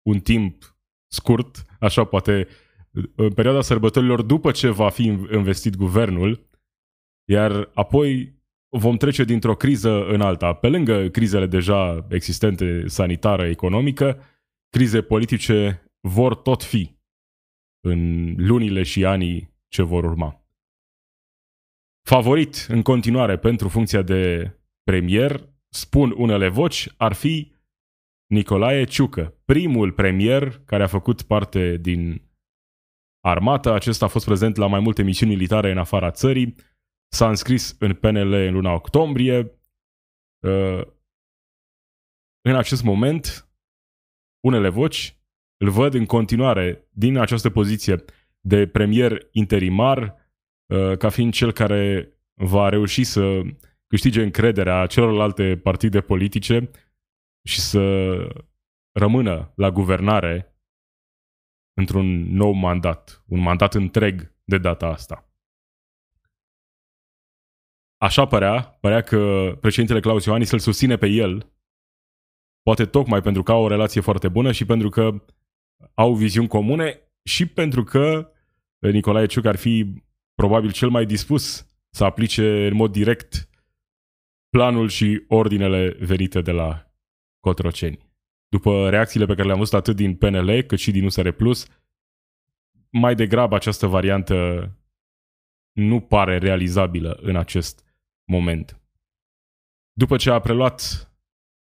un 0.06 0.20
timp 0.20 0.78
scurt, 1.08 1.66
așa 1.80 2.06
poate 2.06 2.48
în 3.16 3.34
perioada 3.34 3.62
sărbătorilor 3.62 4.22
după 4.22 4.52
ce 4.52 4.70
va 4.70 4.90
fi 4.90 5.04
investit 5.32 5.76
guvernul, 5.76 6.50
iar 7.30 7.70
apoi 7.74 8.36
vom 8.70 8.98
trece 8.98 9.24
dintr-o 9.24 9.56
criză 9.56 10.06
în 10.06 10.22
alta. 10.22 10.54
Pe 10.54 10.68
lângă 10.68 11.08
crizele 11.10 11.46
deja 11.46 12.08
existente 12.10 12.88
sanitară, 12.88 13.46
economică, 13.46 14.24
crize 14.70 15.02
politice 15.02 15.84
vor 16.00 16.36
tot 16.36 16.64
fi 16.64 16.97
în 17.88 18.34
lunile 18.38 18.84
și 18.84 19.06
anii 19.06 19.56
ce 19.67 19.82
vor 19.82 20.03
urma. 20.03 20.46
Favorit 22.08 22.65
în 22.70 22.82
continuare 22.82 23.38
pentru 23.38 23.70
funcția 23.70 24.01
de 24.01 24.51
premier, 24.84 25.50
spun 25.70 26.13
unele 26.17 26.48
voci, 26.48 26.89
ar 26.98 27.13
fi 27.13 27.51
Nicolae 28.27 28.84
Ciucă, 28.84 29.41
primul 29.46 29.91
premier 29.91 30.62
care 30.65 30.84
a 30.84 30.88
făcut 30.88 31.22
parte 31.22 31.77
din 31.77 32.22
armată. 33.20 33.72
Acesta 33.72 34.06
a 34.06 34.08
fost 34.08 34.25
prezent 34.25 34.56
la 34.56 34.67
mai 34.67 34.79
multe 34.79 35.03
misiuni 35.03 35.32
militare 35.32 35.72
în 35.72 35.77
afara 35.77 36.12
țării. 36.12 36.56
S-a 37.08 37.29
înscris 37.29 37.75
în 37.79 37.94
PNL 37.94 38.34
în 38.34 38.53
luna 38.53 38.74
octombrie. 38.74 39.38
Uh, 40.44 40.82
în 42.41 42.56
acest 42.56 42.84
moment, 42.84 43.50
unele 44.39 44.70
voci 44.70 45.16
îl 45.58 45.70
văd 45.70 45.94
în 45.94 46.06
continuare 46.06 46.88
din 46.92 47.18
această 47.18 47.50
poziție 47.50 48.04
de 48.40 48.68
premier 48.68 49.28
interimar 49.32 50.16
uh, 50.66 50.98
ca 50.98 51.10
fiind 51.10 51.34
cel 51.34 51.52
care 51.52 52.12
va 52.34 52.70
reuși 52.70 53.04
să 53.04 53.42
câștige 53.88 54.24
încrederea 54.24 54.86
celorlalte 54.86 55.58
partide 55.58 56.02
politice 56.02 56.70
și 57.48 57.60
să 57.60 57.82
rămână 58.92 59.52
la 59.56 59.72
guvernare 59.72 60.58
într-un 61.74 62.36
nou 62.36 62.52
mandat, 62.52 63.24
un 63.28 63.40
mandat 63.40 63.74
întreg 63.74 64.36
de 64.44 64.58
data 64.58 64.88
asta. 64.88 65.22
așa 67.98 68.28
părea, 68.28 68.78
părea 68.82 69.02
că 69.02 69.52
președintele 69.62 70.00
Claus 70.00 70.26
Iohannis 70.26 70.52
îl 70.52 70.60
susține 70.60 70.98
pe 70.98 71.08
el, 71.08 71.52
poate 72.62 72.86
tocmai 72.86 73.22
pentru 73.22 73.44
că 73.44 73.52
au 73.52 73.64
o 73.64 73.68
relație 73.68 74.02
foarte 74.02 74.30
bună 74.30 74.52
și 74.52 74.66
pentru 74.66 74.90
că 74.90 75.26
au 75.93 76.13
viziuni 76.13 76.48
comune 76.48 77.01
și 77.24 77.46
pentru 77.46 77.84
că 77.84 78.31
Nicolae 78.79 79.25
Ciuc 79.25 79.46
ar 79.46 79.55
fi 79.55 80.03
probabil 80.36 80.72
cel 80.72 80.89
mai 80.89 81.05
dispus 81.05 81.67
să 81.89 82.03
aplice 82.03 82.67
în 82.67 82.75
mod 82.75 82.91
direct 82.91 83.50
planul 84.50 84.89
și 84.89 85.24
ordinele 85.27 85.96
venite 86.00 86.41
de 86.41 86.51
la 86.51 86.91
Cotroceni. 87.39 88.00
După 88.48 88.89
reacțiile 88.89 89.25
pe 89.25 89.34
care 89.34 89.46
le-am 89.46 89.57
văzut 89.57 89.74
atât 89.74 89.96
din 89.96 90.15
PNL 90.15 90.62
cât 90.62 90.79
și 90.79 90.91
din 90.91 91.05
USR 91.05 91.29
Plus, 91.29 91.67
mai 92.89 93.15
degrabă 93.15 93.55
această 93.55 93.88
variantă 93.88 94.69
nu 95.72 96.00
pare 96.00 96.38
realizabilă 96.38 97.19
în 97.22 97.36
acest 97.36 97.86
moment. 98.24 98.81
După 99.93 100.17
ce 100.17 100.31
a 100.31 100.39
preluat 100.39 101.12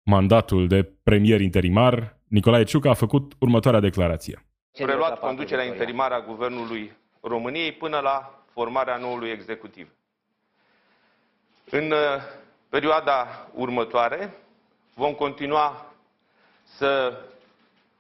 mandatul 0.04 0.68
de 0.68 0.84
premier 0.84 1.42
interimar, 1.42 2.19
Nicolae 2.30 2.64
Ciuc 2.64 2.86
a 2.86 2.94
făcut 2.94 3.34
următoarea 3.40 3.80
declarație. 3.80 4.46
Preluat 4.72 5.20
conducerea 5.20 5.64
interimară 5.64 6.14
a 6.14 6.22
Guvernului 6.22 6.98
României 7.22 7.72
până 7.72 8.00
la 8.00 8.44
formarea 8.54 8.98
noului 8.98 9.30
executiv. 9.30 9.88
În 11.70 11.92
uh, 11.92 11.98
perioada 12.70 13.48
următoare 13.54 14.34
vom 14.94 15.14
continua 15.14 15.94
să 16.64 17.20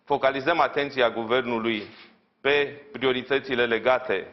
focalizăm 0.03 0.59
atenția 0.59 1.09
Guvernului 1.09 1.83
pe 2.41 2.81
prioritățile 2.91 3.65
legate 3.65 4.27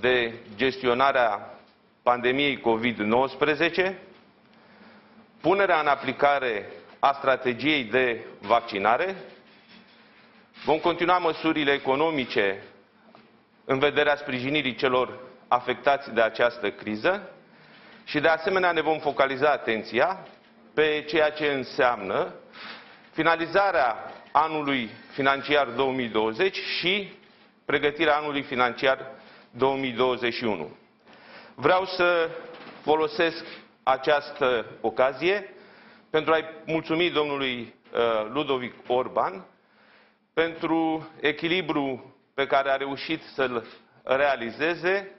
de 0.00 0.32
gestionarea 0.56 1.58
pandemiei 2.02 2.60
COVID-19, 2.60 3.94
punerea 5.40 5.80
în 5.80 5.86
aplicare 5.86 6.70
a 6.98 7.12
strategiei 7.12 7.84
de 7.84 8.24
vaccinare, 8.40 9.16
vom 10.64 10.78
continua 10.78 11.18
măsurile 11.18 11.72
economice 11.72 12.62
în 13.64 13.78
vederea 13.78 14.16
sprijinirii 14.16 14.74
celor 14.74 15.18
afectați 15.48 16.10
de 16.12 16.20
această 16.20 16.70
criză 16.70 17.30
și 18.04 18.20
de 18.20 18.28
asemenea 18.28 18.72
ne 18.72 18.80
vom 18.80 18.98
focaliza 18.98 19.50
atenția 19.50 20.26
pe 20.74 21.04
ceea 21.08 21.30
ce 21.30 21.46
înseamnă 21.46 22.34
finalizarea 23.12 23.96
anului 24.32 24.90
financiar 25.12 25.66
2020 25.66 26.56
și 26.56 27.12
pregătirea 27.64 28.16
anului 28.16 28.42
financiar 28.42 29.06
2021. 29.50 30.76
Vreau 31.54 31.84
să 31.84 32.28
folosesc 32.82 33.44
această 33.82 34.66
ocazie 34.80 35.52
pentru 36.10 36.32
a-i 36.32 36.44
mulțumi 36.66 37.10
domnului 37.10 37.74
uh, 37.92 38.30
Ludovic 38.32 38.74
Orban 38.86 39.44
pentru 40.32 41.08
echilibru 41.20 42.14
pe 42.34 42.46
care 42.46 42.70
a 42.70 42.76
reușit 42.76 43.22
să-l 43.22 43.66
realizeze 44.02 45.10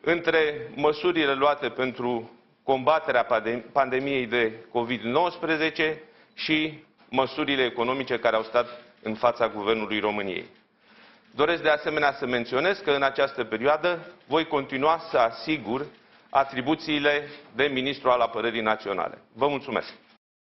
între 0.00 0.70
măsurile 0.74 1.34
luate 1.34 1.68
pentru 1.68 2.30
combaterea 2.62 3.26
pandemiei 3.72 4.26
de 4.26 4.52
COVID-19 4.52 5.94
și 6.34 6.82
măsurile 7.08 7.64
economice 7.64 8.18
care 8.18 8.36
au 8.36 8.42
stat 8.42 8.66
în 9.02 9.14
fața 9.14 9.48
Guvernului 9.48 10.00
României. 10.00 10.44
Doresc 11.34 11.62
de 11.62 11.68
asemenea 11.68 12.12
să 12.12 12.26
menționez 12.26 12.78
că 12.78 12.90
în 12.90 13.02
această 13.02 13.44
perioadă 13.44 14.06
voi 14.26 14.46
continua 14.46 14.98
să 15.10 15.18
asigur 15.18 15.86
atribuțiile 16.34 17.22
de 17.56 17.64
ministru 17.64 18.08
al 18.08 18.20
apărării 18.20 18.60
naționale. 18.60 19.18
Vă 19.32 19.48
mulțumesc! 19.48 19.92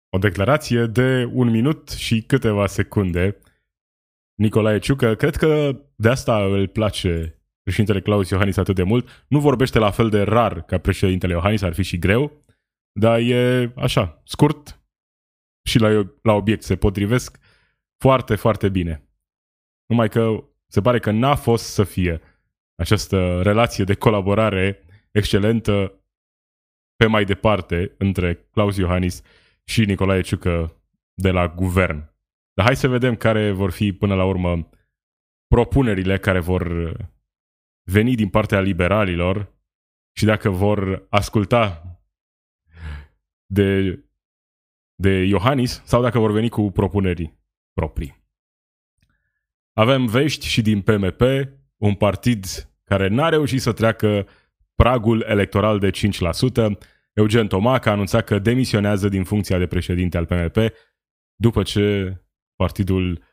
O 0.09 0.17
declarație 0.17 0.85
de 0.85 1.29
un 1.33 1.49
minut 1.49 1.89
și 1.89 2.21
câteva 2.21 2.67
secunde. 2.67 3.37
Nicolae 4.35 4.79
Ciucă, 4.79 5.15
cred 5.15 5.35
că 5.35 5.79
de 5.95 6.09
asta 6.09 6.43
îl 6.43 6.67
place 6.67 7.39
președintele 7.61 8.01
Claus 8.01 8.29
Iohannis 8.29 8.57
atât 8.57 8.75
de 8.75 8.83
mult. 8.83 9.25
Nu 9.27 9.39
vorbește 9.39 9.79
la 9.79 9.91
fel 9.91 10.09
de 10.09 10.21
rar 10.21 10.61
ca 10.61 10.77
președintele 10.77 11.33
Iohannis, 11.33 11.61
ar 11.61 11.73
fi 11.73 11.83
și 11.83 11.99
greu, 11.99 12.31
dar 12.91 13.19
e 13.19 13.71
așa, 13.75 14.21
scurt 14.25 14.79
și 15.69 15.79
la, 15.79 16.13
la 16.21 16.33
obiect 16.33 16.63
se 16.63 16.75
potrivesc 16.75 17.37
foarte, 17.97 18.35
foarte 18.35 18.69
bine. 18.69 19.09
Numai 19.85 20.09
că 20.09 20.43
se 20.67 20.81
pare 20.81 20.99
că 20.99 21.11
n-a 21.11 21.35
fost 21.35 21.65
să 21.65 21.83
fie 21.83 22.21
această 22.75 23.41
relație 23.41 23.83
de 23.83 23.93
colaborare 23.93 24.83
excelentă 25.11 26.03
pe 26.95 27.05
mai 27.05 27.25
departe 27.25 27.95
între 27.97 28.35
Claus 28.35 28.77
Iohannis 28.77 29.21
și 29.63 29.85
Nicolae 29.85 30.21
Ciucă 30.21 30.83
de 31.13 31.31
la 31.31 31.47
guvern. 31.47 31.97
Dar 32.53 32.65
hai 32.65 32.75
să 32.75 32.87
vedem 32.87 33.15
care 33.15 33.51
vor 33.51 33.71
fi 33.71 33.93
până 33.93 34.15
la 34.15 34.25
urmă 34.25 34.69
propunerile 35.47 36.17
care 36.17 36.39
vor 36.39 36.93
veni 37.91 38.15
din 38.15 38.29
partea 38.29 38.59
liberalilor 38.59 39.53
și 40.17 40.25
dacă 40.25 40.49
vor 40.49 41.05
asculta 41.09 41.83
de, 43.45 43.99
de 44.95 45.09
Iohannis 45.09 45.81
sau 45.85 46.01
dacă 46.01 46.19
vor 46.19 46.31
veni 46.31 46.49
cu 46.49 46.71
propuneri 46.71 47.33
proprii. 47.73 48.17
Avem 49.73 50.05
vești 50.05 50.47
și 50.47 50.61
din 50.61 50.81
PMP, 50.81 51.21
un 51.77 51.95
partid 51.95 52.45
care 52.83 53.07
n-a 53.07 53.29
reușit 53.29 53.61
să 53.61 53.73
treacă 53.73 54.27
pragul 54.83 55.25
electoral 55.27 55.79
de 55.79 55.89
5%. 55.89 56.77
Eugen 57.13 57.47
Tomac 57.47 57.85
a 57.85 57.91
anunțat 57.91 58.23
că 58.23 58.39
demisionează 58.39 59.09
din 59.09 59.23
funcția 59.23 59.57
de 59.57 59.67
președinte 59.67 60.17
al 60.17 60.25
PMP 60.25 60.57
după 61.35 61.63
ce 61.63 62.15
partidul 62.55 63.23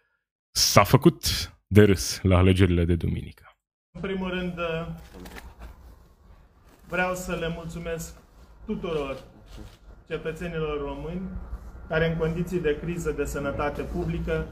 s-a 0.50 0.82
făcut 0.82 1.24
de 1.66 1.84
râs 1.84 2.20
la 2.22 2.36
alegerile 2.36 2.84
de 2.84 2.94
duminică. 2.94 3.56
În 3.94 4.00
primul 4.00 4.30
rând, 4.30 4.54
vreau 6.88 7.14
să 7.14 7.34
le 7.34 7.48
mulțumesc 7.54 8.14
tuturor 8.64 9.16
cetățenilor 10.08 10.80
români 10.80 11.28
care 11.88 12.10
în 12.10 12.18
condiții 12.18 12.60
de 12.60 12.78
criză 12.82 13.10
de 13.10 13.24
sănătate 13.24 13.82
publică 13.82 14.46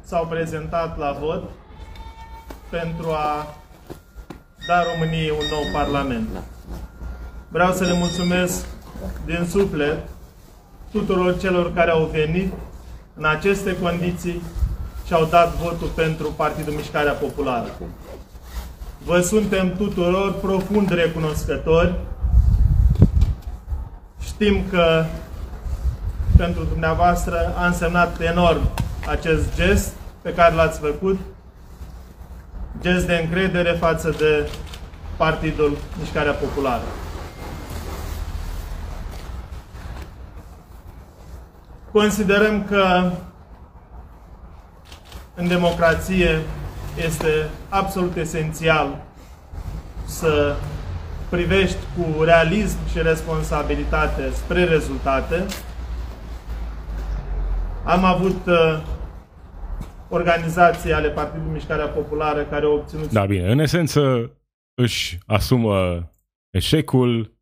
s-au 0.00 0.26
prezentat 0.26 0.98
la 0.98 1.12
vot 1.12 1.50
pentru 2.70 3.10
a 3.10 3.46
da 4.68 4.82
României 4.92 5.30
un 5.30 5.46
nou 5.50 5.62
Parlament. 5.72 6.28
Vreau 7.48 7.72
să 7.72 7.84
le 7.84 7.92
mulțumesc 7.92 8.66
din 9.24 9.46
suflet 9.50 9.98
tuturor 10.90 11.38
celor 11.38 11.72
care 11.72 11.90
au 11.90 12.10
venit 12.12 12.52
în 13.16 13.24
aceste 13.24 13.76
condiții 13.76 14.42
și 15.06 15.12
au 15.12 15.24
dat 15.24 15.54
votul 15.54 15.88
pentru 15.94 16.32
Partidul 16.36 16.72
Mișcarea 16.72 17.12
Populară. 17.12 17.68
Vă 19.04 19.20
suntem 19.20 19.76
tuturor 19.76 20.32
profund 20.32 20.90
recunoscători. 20.90 21.94
Știm 24.20 24.62
că 24.70 25.04
pentru 26.36 26.64
dumneavoastră 26.64 27.54
a 27.56 27.66
însemnat 27.66 28.20
enorm 28.20 28.70
acest 29.06 29.54
gest 29.54 29.92
pe 30.22 30.34
care 30.34 30.54
l-ați 30.54 30.78
făcut, 30.78 31.18
gest 32.80 33.06
de 33.06 33.14
încredere 33.14 33.70
față 33.70 34.14
de 34.18 34.50
Partidul 35.16 35.76
Mișcarea 35.98 36.32
Populară. 36.32 36.82
Considerăm 41.92 42.64
că 42.64 43.10
în 45.34 45.48
democrație 45.48 46.40
este 47.06 47.48
absolut 47.68 48.16
esențial 48.16 49.02
să 50.06 50.56
privești 51.28 51.78
cu 51.96 52.22
realism 52.22 52.78
și 52.90 53.02
responsabilitate 53.02 54.30
spre 54.34 54.64
rezultate. 54.64 55.44
Am 57.84 58.04
avut 58.04 58.46
uh, 58.46 58.78
organizații 60.08 60.92
ale 60.92 61.10
Partidului 61.10 61.52
Mișcarea 61.52 61.88
Populară 61.88 62.44
care 62.44 62.64
au 62.64 62.72
obținut... 62.72 63.12
Da, 63.12 63.26
bine. 63.26 63.50
În 63.50 63.58
esență 63.58 64.32
își 64.74 65.18
asumă 65.26 66.10
eșecul, 66.50 67.38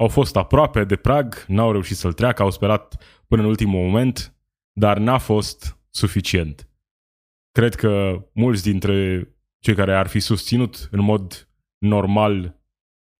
au 0.00 0.08
fost 0.08 0.36
aproape 0.36 0.84
de 0.84 0.96
prag, 0.96 1.44
n-au 1.46 1.72
reușit 1.72 1.96
să-l 1.96 2.12
treacă, 2.12 2.42
au 2.42 2.50
sperat 2.50 3.02
până 3.26 3.42
în 3.42 3.48
ultimul 3.48 3.84
moment, 3.84 4.34
dar 4.72 4.98
n-a 4.98 5.18
fost 5.18 5.78
suficient. 5.90 6.68
Cred 7.50 7.74
că 7.74 8.22
mulți 8.32 8.62
dintre 8.62 9.28
cei 9.58 9.74
care 9.74 9.96
ar 9.96 10.06
fi 10.06 10.20
susținut 10.20 10.88
în 10.90 11.00
mod 11.00 11.48
normal 11.78 12.60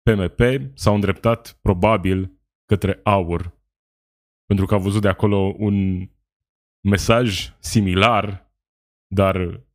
PMP 0.02 0.40
s-au 0.74 0.94
îndreptat 0.94 1.58
probabil 1.62 2.32
către 2.64 3.00
aur, 3.02 3.58
pentru 4.46 4.66
că 4.66 4.74
au 4.74 4.80
văzut 4.80 5.02
de 5.02 5.08
acolo 5.08 5.54
un 5.58 6.06
mesaj 6.88 7.56
similar, 7.58 8.52
dar 9.06 9.66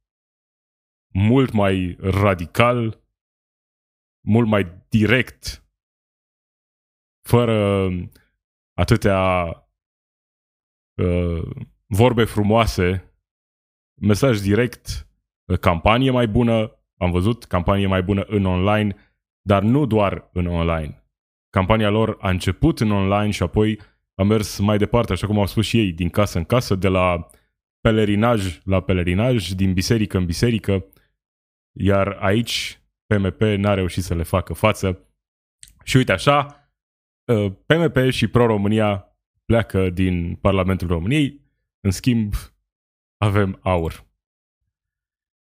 mult 1.14 1.52
mai 1.52 1.98
radical, 2.00 3.04
mult 4.28 4.48
mai 4.48 4.84
direct 4.90 5.64
fără 7.28 7.90
atâtea 8.74 9.46
uh, 11.02 11.50
vorbe 11.86 12.24
frumoase, 12.24 13.14
mesaj 14.02 14.40
direct, 14.40 15.08
campanie 15.60 16.12
mai 16.12 16.28
bună, 16.28 16.80
am 16.98 17.12
văzut 17.12 17.44
campanie 17.44 17.88
mai 17.88 18.04
bună 18.04 18.22
în 18.22 18.46
online, 18.46 18.96
dar 19.42 19.64
nu 19.64 19.86
doar 19.86 20.30
în 20.34 20.46
online. 20.46 21.04
Campania 21.50 21.90
lor 21.90 22.18
a 22.22 22.30
început 22.30 22.80
în 22.80 22.92
online 22.92 23.32
și 23.32 23.44
apoi 23.44 23.80
a 24.16 24.24
mers 24.24 24.60
mai 24.60 24.78
departe, 24.78 25.12
așa 25.12 25.28
cum 25.28 25.40
au 25.40 25.46
spus 25.46 25.66
și 25.66 25.80
ei, 25.80 25.92
din 25.92 26.10
casă 26.10 26.38
în 26.38 26.44
casă, 26.44 26.76
de 26.76 26.88
la 26.88 27.28
pelerinaj 27.82 28.60
la 28.64 28.82
pelerinaj, 28.82 29.50
din 29.50 29.74
biserică 29.74 30.18
în 30.18 30.26
biserică, 30.26 30.86
iar 31.72 32.08
aici 32.08 32.82
PMP 33.06 33.42
n-a 33.42 33.74
reușit 33.74 34.04
să 34.04 34.16
le 34.16 34.24
facă 34.24 34.54
față. 34.54 35.08
Și 35.84 35.98
uite 35.98 36.12
așa, 36.12 36.70
PMP 37.66 37.96
uh, 37.96 38.10
și 38.10 38.28
Pro-România 38.28 39.08
pleacă 39.46 39.90
din 39.90 40.36
Parlamentul 40.36 40.88
României, 40.88 41.42
în 41.80 41.92
schimb 41.92 42.34
avem 43.18 43.60
aur. 43.62 44.06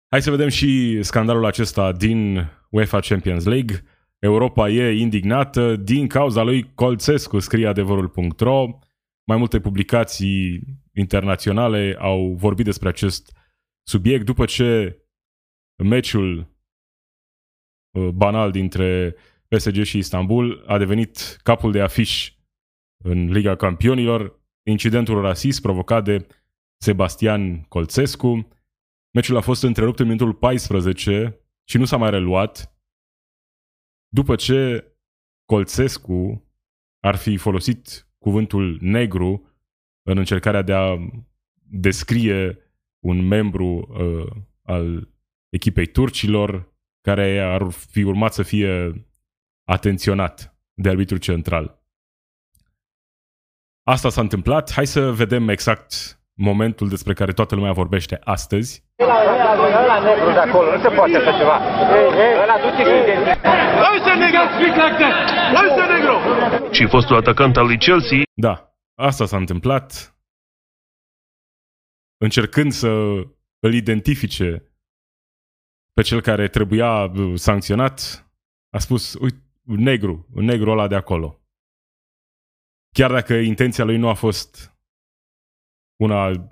Hai 0.08 0.22
să 0.22 0.30
vedem 0.30 0.48
și 0.48 1.00
scandalul 1.04 1.46
acesta 1.46 1.92
din 1.92 2.50
UEFA 2.70 3.00
Champions 3.00 3.46
League. 3.46 3.84
Europa 4.22 4.70
e 4.70 5.00
indignată 5.00 5.76
din 5.76 6.08
cauza 6.08 6.42
lui 6.44 6.74
Colțescu, 6.74 7.40
scrie 7.40 7.68
adevărul.ro. 7.68 8.80
Mai 9.28 9.38
multe 9.38 9.60
publicații 9.60 10.64
internaționale 10.94 11.96
au 12.00 12.34
vorbit 12.34 12.66
despre 12.66 12.90
acest 12.90 13.38
subiect 13.88 14.26
după 14.26 14.46
ce 14.46 15.00
meciul 15.84 16.56
uh, 17.98 18.10
banal 18.10 18.52
dintre 18.52 19.16
PSG 19.48 19.84
și 19.84 19.98
Istanbul 19.98 20.64
a 20.68 20.78
devenit 20.78 21.40
capul 21.44 21.72
de 21.72 21.82
afiș 21.82 22.34
în 23.04 23.32
Liga 23.32 23.56
Campionilor, 23.56 24.40
incidentul 24.64 25.22
rasist 25.22 25.62
provocat 25.62 26.04
de 26.04 26.28
Sebastian 26.78 27.62
Colțescu. 27.62 28.48
Meciul 29.14 29.38
a 29.38 29.42
fost 29.42 29.64
întrerupt 29.64 30.00
în 30.00 30.06
minutul 30.06 30.34
14 30.34 31.40
și 31.70 31.78
nu 31.78 31.86
s-a 31.86 31.98
mai 31.98 32.10
reluat 32.10 32.71
după 34.14 34.36
ce 34.36 34.86
Colțescu 35.46 36.44
ar 37.00 37.16
fi 37.16 37.38
folosit 37.38 38.08
cuvântul 38.18 38.78
negru 38.82 39.50
în 40.04 40.18
încercarea 40.18 40.62
de 40.62 40.74
a 40.74 40.98
descrie 41.70 42.58
un 43.00 43.28
membru 43.28 43.88
uh, 43.90 44.44
al 44.64 45.10
echipei 45.50 45.86
turcilor 45.86 46.74
care 47.02 47.40
ar 47.40 47.70
fi 47.70 48.04
urmat 48.04 48.34
să 48.34 48.44
fie 48.44 49.06
atenționat 49.64 50.56
de 50.74 50.90
arbitru 50.90 51.18
central. 51.18 51.84
Asta 53.84 54.10
s-a 54.10 54.22
întâmplat. 54.22 54.72
Hai 54.72 54.86
să 54.86 55.12
vedem 55.12 55.50
exact 55.50 56.20
momentul 56.34 56.90
despre 56.90 57.14
care 57.14 57.32
toată 57.32 57.56
lumea 57.56 57.72
vorbește 57.72 58.20
astăzi. 58.24 58.84
Ăla 59.00 60.00
negru 60.04 60.32
de 60.32 60.40
acolo, 60.40 60.72
nu 60.76 60.82
se 60.82 60.90
poate 60.90 61.18
așa 61.18 61.38
ceva. 61.38 61.58
Ăla 62.44 62.58
duce 62.64 62.84
negru! 65.94 66.16
Și 66.72 66.88
fostul 66.88 67.16
atacant 67.16 67.58
al 67.58 67.66
lui 67.66 67.78
Chelsea. 67.78 68.22
Da, 68.34 68.76
asta 68.96 69.26
s-a 69.26 69.38
întâmplat. 69.38 70.16
Încercând 72.18 72.72
să 72.72 72.88
îl 73.60 73.74
identifice 73.74 74.66
pe 75.94 76.02
cel 76.02 76.22
care 76.22 76.48
trebuia 76.48 77.04
uh, 77.04 77.34
sancționat, 77.36 78.26
a 78.70 78.80
spus, 78.80 79.14
uite, 79.14 79.44
negru, 79.64 80.28
negru 80.34 80.72
ăla 80.72 80.88
de 80.88 80.96
acolo. 80.96 81.42
Chiar 82.96 83.12
dacă 83.12 83.34
intenția 83.34 83.84
lui 83.84 83.98
nu 83.98 84.08
a 84.08 84.14
fost 84.14 84.76
una 85.96 86.48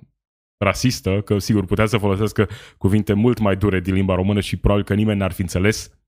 rasistă, 0.57 1.21
că 1.21 1.39
sigur 1.39 1.65
putea 1.65 1.85
să 1.85 1.97
folosească 1.97 2.49
cuvinte 2.77 3.13
mult 3.13 3.39
mai 3.39 3.55
dure 3.55 3.79
din 3.79 3.93
limba 3.93 4.15
română 4.15 4.39
și 4.39 4.57
probabil 4.57 4.85
că 4.85 4.93
nimeni 4.93 5.19
n-ar 5.19 5.31
fi 5.31 5.41
înțeles 5.41 5.85
uh, 5.85 5.98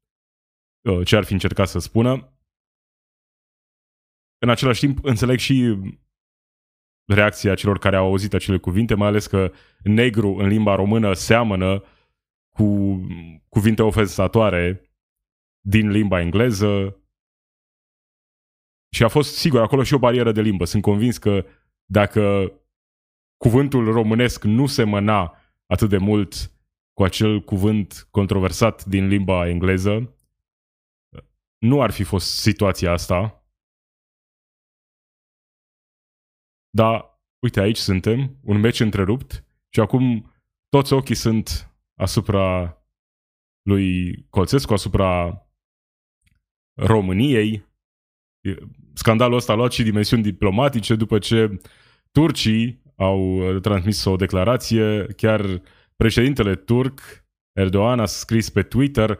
ce 1.05 1.15
ar 1.15 1.23
fi 1.23 1.33
încercat 1.33 1.67
să 1.67 1.79
spună. 1.79 2.33
În 4.37 4.49
același 4.49 4.79
timp, 4.79 5.03
înțeleg 5.03 5.37
și 5.37 5.77
reacția 7.05 7.55
celor 7.55 7.79
care 7.79 7.95
au 7.95 8.05
auzit 8.05 8.33
acele 8.33 8.57
cuvinte, 8.57 8.93
mai 8.93 9.07
ales 9.07 9.27
că 9.27 9.51
negru 9.83 10.35
în 10.35 10.47
limba 10.47 10.75
română 10.75 11.13
seamănă 11.13 11.83
cu 12.49 12.99
cuvinte 13.49 13.81
ofensatoare 13.81 14.81
din 15.59 15.89
limba 15.89 16.19
engleză, 16.19 17.01
și 18.93 19.03
a 19.03 19.07
fost, 19.07 19.35
sigur, 19.35 19.61
acolo 19.61 19.83
și 19.83 19.93
o 19.93 19.99
barieră 19.99 20.31
de 20.31 20.41
limbă. 20.41 20.65
Sunt 20.65 20.81
convins 20.81 21.17
că 21.17 21.45
dacă 21.85 22.53
cuvântul 23.37 23.91
românesc 23.91 24.43
nu 24.43 24.65
semăna 24.65 25.37
atât 25.65 25.89
de 25.89 25.97
mult 25.97 26.51
cu 26.93 27.03
acel 27.03 27.41
cuvânt 27.41 28.07
controversat 28.11 28.85
din 28.85 29.07
limba 29.07 29.47
engleză, 29.47 30.15
nu 31.61 31.81
ar 31.81 31.91
fi 31.91 32.03
fost 32.03 32.39
situația 32.39 32.91
asta. 32.91 33.45
Dar, 36.69 37.19
uite, 37.43 37.59
aici 37.59 37.77
suntem, 37.77 38.39
un 38.43 38.59
meci 38.59 38.79
întrerupt 38.79 39.45
și 39.69 39.79
acum 39.79 40.31
toți 40.69 40.93
ochii 40.93 41.15
sunt 41.15 41.75
asupra 41.99 42.77
lui 43.61 44.15
Colțescu, 44.29 44.73
asupra 44.73 45.41
României, 46.81 47.65
scandalul 48.93 49.37
ăsta 49.37 49.51
a 49.51 49.55
luat 49.55 49.71
și 49.71 49.83
dimensiuni 49.83 50.23
diplomatice 50.23 50.95
după 50.95 51.19
ce 51.19 51.59
turcii 52.11 52.81
au 52.95 53.35
uh, 53.35 53.61
transmis 53.61 54.05
o 54.05 54.15
declarație, 54.15 55.05
chiar 55.05 55.61
președintele 55.95 56.55
turc, 56.55 56.99
Erdogan, 57.51 57.99
a 57.99 58.05
scris 58.05 58.49
pe 58.49 58.63
Twitter 58.63 59.19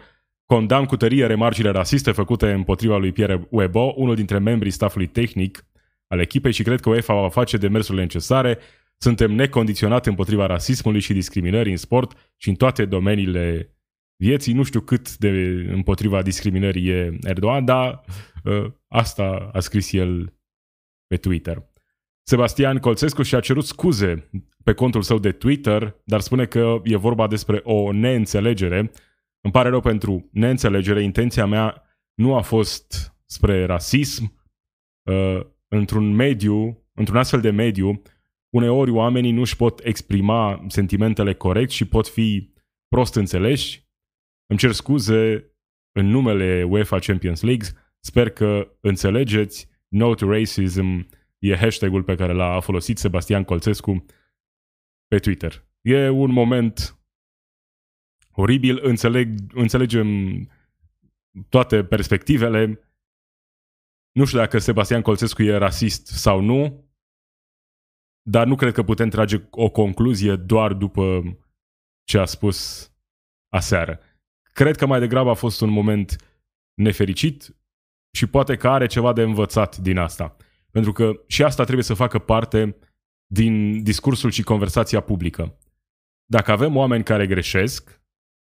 condamn 0.53 0.85
cu 0.85 0.97
tărie 0.97 1.25
remarcile 1.25 1.69
rasiste 1.69 2.11
făcute 2.11 2.51
împotriva 2.51 2.97
lui 2.97 3.11
Pierre 3.11 3.47
Webo, 3.49 3.93
unul 3.97 4.15
dintre 4.15 4.37
membrii 4.37 4.71
staffului 4.71 5.07
tehnic 5.07 5.65
al 6.07 6.19
echipei 6.19 6.51
și 6.51 6.63
cred 6.63 6.79
că 6.79 6.89
UEFA 6.89 7.13
va 7.13 7.29
face 7.29 7.57
demersurile 7.57 8.03
necesare. 8.03 8.57
Suntem 8.97 9.31
necondiționat 9.31 10.05
împotriva 10.05 10.45
rasismului 10.45 10.99
și 10.99 11.13
discriminării 11.13 11.71
în 11.71 11.77
sport 11.77 12.33
și 12.37 12.49
în 12.49 12.55
toate 12.55 12.85
domeniile 12.85 13.75
vieții. 14.15 14.53
Nu 14.53 14.63
știu 14.63 14.79
cât 14.79 15.17
de 15.17 15.29
împotriva 15.71 16.21
discriminării 16.21 16.87
e 16.87 17.17
Erdogan, 17.23 17.65
dar 17.65 18.03
uh, 18.43 18.71
asta 18.87 19.49
a 19.53 19.59
scris 19.59 19.93
el 19.93 20.33
pe 21.07 21.17
Twitter. 21.17 21.63
Sebastian 22.23 22.77
Colțescu 22.77 23.21
și-a 23.21 23.39
cerut 23.39 23.65
scuze 23.65 24.29
pe 24.63 24.73
contul 24.73 25.01
său 25.01 25.19
de 25.19 25.31
Twitter, 25.31 26.01
dar 26.03 26.19
spune 26.19 26.45
că 26.45 26.81
e 26.83 26.95
vorba 26.95 27.27
despre 27.27 27.61
o 27.63 27.91
neînțelegere. 27.91 28.91
Îmi 29.41 29.53
pare 29.53 29.69
rău 29.69 29.81
pentru 29.81 30.29
neînțelegere. 30.31 31.03
Intenția 31.03 31.45
mea 31.45 31.83
nu 32.13 32.35
a 32.35 32.41
fost 32.41 33.15
spre 33.25 33.65
rasism. 33.65 34.39
Uh, 35.09 35.39
într-un 35.67 36.13
mediu, 36.13 36.85
într-un 36.93 37.17
astfel 37.17 37.41
de 37.41 37.49
mediu, 37.49 38.01
uneori 38.49 38.91
oamenii 38.91 39.31
nu 39.31 39.39
își 39.39 39.55
pot 39.55 39.79
exprima 39.83 40.65
sentimentele 40.67 41.33
corect 41.33 41.69
și 41.69 41.85
pot 41.85 42.07
fi 42.07 42.53
prost 42.87 43.15
înțeleși 43.15 43.89
îmi 44.51 44.59
cer 44.59 44.71
scuze 44.71 45.51
în 45.91 46.05
numele 46.05 46.63
UEFA 46.63 46.99
Champions 46.99 47.41
League. 47.41 47.67
Sper 47.99 48.29
că 48.29 48.77
înțelegeți. 48.81 49.69
No 49.87 50.13
to 50.13 50.29
Racism 50.29 51.07
e 51.39 51.55
hashtag-ul 51.55 52.03
pe 52.03 52.15
care 52.15 52.33
l-a 52.33 52.59
folosit 52.59 52.97
Sebastian 52.97 53.43
Colțescu 53.43 54.05
pe 55.07 55.17
Twitter. 55.17 55.65
E 55.81 56.09
un 56.09 56.31
moment 56.31 57.00
oribil, 58.41 58.79
înțeleg, 58.83 59.39
înțelegem 59.53 60.07
toate 61.49 61.83
perspectivele. 61.83 62.89
Nu 64.11 64.25
știu 64.25 64.37
dacă 64.37 64.57
Sebastian 64.57 65.01
Colțescu 65.01 65.43
e 65.43 65.55
rasist 65.55 66.07
sau 66.07 66.39
nu, 66.39 66.89
dar 68.21 68.47
nu 68.47 68.55
cred 68.55 68.73
că 68.73 68.83
putem 68.83 69.09
trage 69.09 69.47
o 69.49 69.69
concluzie 69.69 70.35
doar 70.35 70.73
după 70.73 71.23
ce 72.03 72.17
a 72.17 72.25
spus 72.25 72.89
aseară. 73.49 73.99
Cred 74.53 74.75
că 74.75 74.85
mai 74.85 74.99
degrabă 74.99 75.29
a 75.29 75.33
fost 75.33 75.61
un 75.61 75.69
moment 75.69 76.15
nefericit 76.73 77.55
și 78.15 78.27
poate 78.27 78.55
că 78.55 78.69
are 78.69 78.85
ceva 78.85 79.13
de 79.13 79.21
învățat 79.21 79.77
din 79.77 79.97
asta. 79.97 80.35
Pentru 80.71 80.91
că 80.91 81.23
și 81.27 81.43
asta 81.43 81.63
trebuie 81.63 81.83
să 81.83 81.93
facă 81.93 82.19
parte 82.19 82.77
din 83.33 83.83
discursul 83.83 84.31
și 84.31 84.43
conversația 84.43 84.99
publică. 84.99 85.57
Dacă 86.25 86.51
avem 86.51 86.75
oameni 86.75 87.03
care 87.03 87.27
greșesc, 87.27 88.00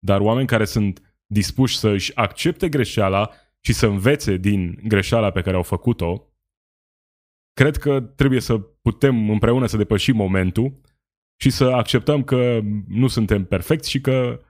dar 0.07 0.19
oameni 0.19 0.47
care 0.47 0.65
sunt 0.65 1.21
dispuși 1.25 1.77
să 1.77 1.89
își 1.89 2.15
accepte 2.15 2.69
greșeala 2.69 3.31
și 3.65 3.73
să 3.73 3.85
învețe 3.85 4.37
din 4.37 4.79
greșeala 4.87 5.31
pe 5.31 5.41
care 5.41 5.55
au 5.55 5.63
făcut-o, 5.63 6.33
cred 7.53 7.77
că 7.77 8.01
trebuie 8.01 8.39
să 8.39 8.59
putem 8.59 9.29
împreună 9.29 9.65
să 9.65 9.77
depășim 9.77 10.15
momentul 10.15 10.81
și 11.41 11.49
să 11.49 11.65
acceptăm 11.65 12.23
că 12.23 12.59
nu 12.87 13.07
suntem 13.07 13.45
perfecți 13.45 13.89
și 13.89 14.01
că 14.01 14.41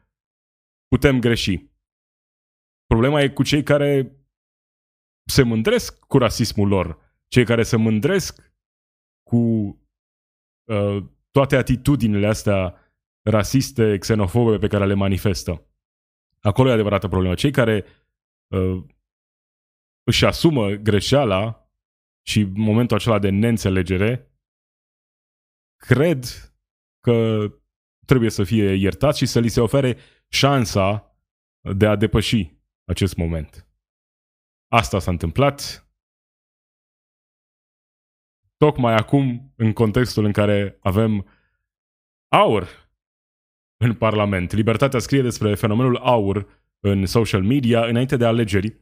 putem 0.87 1.19
greși. 1.19 1.69
Problema 2.85 3.21
e 3.21 3.29
cu 3.29 3.43
cei 3.43 3.63
care 3.63 4.17
se 5.29 5.43
mândresc 5.43 5.99
cu 5.99 6.17
rasismul 6.17 6.67
lor, 6.67 6.99
cei 7.27 7.45
care 7.45 7.63
se 7.63 7.75
mândresc 7.75 8.53
cu 9.29 9.37
uh, 10.71 11.05
toate 11.31 11.55
atitudinile 11.55 12.27
astea 12.27 12.86
rasiste, 13.29 13.97
xenofobe 13.97 14.57
pe 14.57 14.67
care 14.67 14.85
le 14.85 14.93
manifestă. 14.93 15.67
Acolo 16.41 16.69
e 16.69 16.73
adevărată 16.73 17.07
problemă. 17.07 17.33
Cei 17.33 17.51
care 17.51 17.85
uh, 18.47 18.83
își 20.03 20.25
asumă 20.25 20.69
greșeala 20.69 21.69
și 22.25 22.43
momentul 22.43 22.97
acela 22.97 23.19
de 23.19 23.29
neînțelegere, 23.29 24.31
cred 25.75 26.23
că 26.99 27.47
trebuie 28.05 28.29
să 28.29 28.43
fie 28.43 28.73
iertați 28.73 29.17
și 29.17 29.25
să 29.25 29.39
li 29.39 29.47
se 29.47 29.61
ofere 29.61 29.97
șansa 30.27 31.17
de 31.75 31.87
a 31.87 31.95
depăși 31.95 32.55
acest 32.83 33.15
moment. 33.15 33.67
Asta 34.67 34.99
s-a 34.99 35.11
întâmplat 35.11 35.87
tocmai 38.57 38.93
acum, 38.93 39.53
în 39.55 39.73
contextul 39.73 40.25
în 40.25 40.31
care 40.31 40.77
avem 40.81 41.27
aur 42.27 42.86
în 43.77 43.93
Parlament. 43.93 44.51
Libertatea 44.51 44.99
scrie 44.99 45.21
despre 45.21 45.55
fenomenul 45.55 45.95
aur 45.97 46.47
în 46.79 47.05
social 47.05 47.43
media 47.43 47.85
înainte 47.85 48.17
de 48.17 48.25
alegeri. 48.25 48.75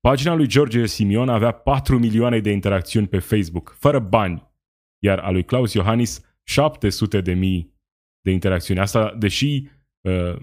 Pagina 0.00 0.34
lui 0.34 0.46
George 0.46 0.86
Simion 0.86 1.28
avea 1.28 1.52
4 1.52 1.98
milioane 1.98 2.40
de 2.40 2.50
interacțiuni 2.50 3.08
pe 3.08 3.18
Facebook, 3.18 3.76
fără 3.78 3.98
bani, 3.98 4.50
iar 4.98 5.18
a 5.18 5.30
lui 5.30 5.44
Claus 5.44 5.72
Iohannis 5.72 6.20
700 6.42 7.20
de 7.20 7.32
mii 7.32 7.74
de 8.20 8.30
interacțiuni. 8.30 8.80
Asta 8.80 9.14
deși 9.14 9.68
uh, 10.00 10.36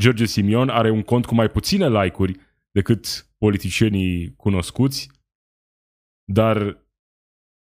George 0.00 0.24
Simion 0.24 0.68
are 0.68 0.90
un 0.90 1.02
cont 1.02 1.26
cu 1.26 1.34
mai 1.34 1.48
puține 1.48 1.88
like-uri 1.88 2.36
decât 2.70 3.30
politicienii 3.38 4.34
cunoscuți, 4.34 5.10
dar 6.24 6.86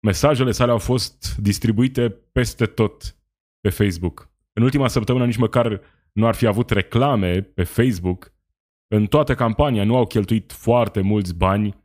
mesajele 0.06 0.50
sale 0.50 0.70
au 0.70 0.78
fost 0.78 1.36
distribuite 1.36 2.10
peste 2.10 2.66
tot 2.66 3.16
pe 3.60 3.68
Facebook. 3.68 4.29
În 4.52 4.62
ultima 4.62 4.88
săptămână 4.88 5.26
nici 5.26 5.36
măcar 5.36 5.80
nu 6.12 6.26
ar 6.26 6.34
fi 6.34 6.46
avut 6.46 6.70
reclame 6.70 7.42
pe 7.42 7.64
Facebook. 7.64 8.32
În 8.86 9.06
toată 9.06 9.34
campania 9.34 9.84
nu 9.84 9.96
au 9.96 10.06
cheltuit 10.06 10.52
foarte 10.52 11.00
mulți 11.00 11.34
bani 11.34 11.84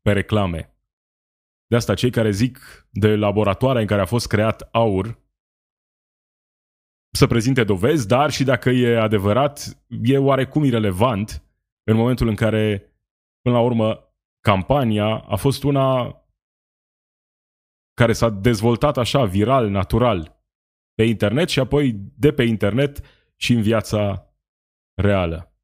pe 0.00 0.12
reclame. 0.12 0.76
De 1.66 1.76
asta 1.76 1.94
cei 1.94 2.10
care 2.10 2.30
zic 2.30 2.86
de 2.90 3.16
laboratoarea 3.16 3.80
în 3.80 3.86
care 3.86 4.00
a 4.00 4.06
fost 4.06 4.26
creat 4.26 4.68
aur 4.72 5.22
să 7.10 7.26
prezinte 7.26 7.64
dovezi, 7.64 8.06
dar 8.06 8.30
și 8.30 8.44
dacă 8.44 8.70
e 8.70 9.00
adevărat, 9.00 9.84
e 10.02 10.18
oarecum 10.18 10.64
irelevant 10.64 11.42
în 11.90 11.96
momentul 11.96 12.28
în 12.28 12.34
care, 12.34 12.78
până 13.40 13.56
la 13.56 13.62
urmă, 13.62 14.14
campania 14.40 15.18
a 15.18 15.36
fost 15.36 15.62
una 15.62 16.18
care 17.94 18.12
s-a 18.12 18.30
dezvoltat 18.30 18.96
așa, 18.96 19.24
viral, 19.24 19.68
natural, 19.68 20.33
pe 20.94 21.02
internet 21.02 21.48
și 21.48 21.58
apoi 21.58 21.92
de 22.16 22.32
pe 22.32 22.42
internet 22.42 23.00
și 23.36 23.52
în 23.52 23.62
viața 23.62 24.28
reală. 24.94 25.54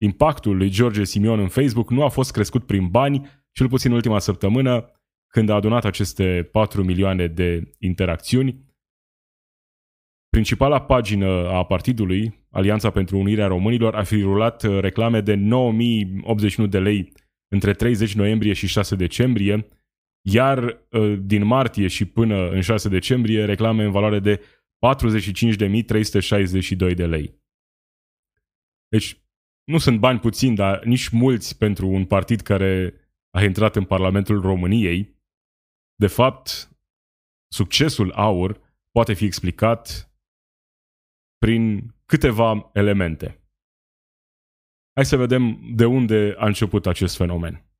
Impactul 0.00 0.56
lui 0.56 0.70
George 0.70 1.04
Simion 1.04 1.38
în 1.38 1.48
Facebook 1.48 1.90
nu 1.90 2.02
a 2.02 2.08
fost 2.08 2.32
crescut 2.32 2.66
prin 2.66 2.88
bani, 2.88 3.28
cel 3.52 3.68
puțin 3.68 3.90
în 3.90 3.96
ultima 3.96 4.18
săptămână, 4.18 4.92
când 5.26 5.48
a 5.48 5.54
adunat 5.54 5.84
aceste 5.84 6.48
4 6.52 6.84
milioane 6.84 7.26
de 7.26 7.70
interacțiuni. 7.78 8.70
Principala 10.28 10.82
pagină 10.82 11.48
a 11.48 11.64
partidului, 11.64 12.46
Alianța 12.50 12.90
pentru 12.90 13.18
Unirea 13.18 13.46
Românilor, 13.46 13.94
a 13.94 14.02
fi 14.02 14.20
rulat 14.20 14.62
reclame 14.62 15.20
de 15.20 15.34
9081 15.34 16.68
de 16.68 16.78
lei 16.78 17.12
între 17.48 17.72
30 17.72 18.14
noiembrie 18.14 18.52
și 18.52 18.66
6 18.66 18.96
decembrie, 18.96 19.66
iar 20.22 20.86
ă, 20.92 21.16
din 21.16 21.44
martie 21.44 21.88
și 21.88 22.04
până 22.04 22.50
în 22.50 22.60
6 22.60 22.88
decembrie 22.88 23.44
reclame 23.44 23.84
în 23.84 23.90
valoare 23.90 24.20
de 24.20 24.38
45.362 24.38 24.42
de 26.94 27.06
lei. 27.06 27.40
Deci 28.88 29.16
nu 29.64 29.78
sunt 29.78 29.98
bani 29.98 30.18
puțini, 30.18 30.56
dar 30.56 30.84
nici 30.84 31.08
mulți 31.08 31.58
pentru 31.58 31.88
un 31.88 32.04
partid 32.04 32.40
care 32.40 32.94
a 33.30 33.42
intrat 33.42 33.76
în 33.76 33.84
Parlamentul 33.84 34.40
României. 34.40 35.20
De 35.94 36.06
fapt, 36.06 36.76
succesul 37.48 38.12
AUR 38.12 38.60
poate 38.90 39.12
fi 39.12 39.24
explicat 39.24 40.12
prin 41.38 41.94
câteva 42.06 42.70
elemente. 42.72 43.36
Hai 44.94 45.04
să 45.04 45.16
vedem 45.16 45.60
de 45.74 45.84
unde 45.84 46.34
a 46.38 46.46
început 46.46 46.86
acest 46.86 47.16
fenomen 47.16 47.71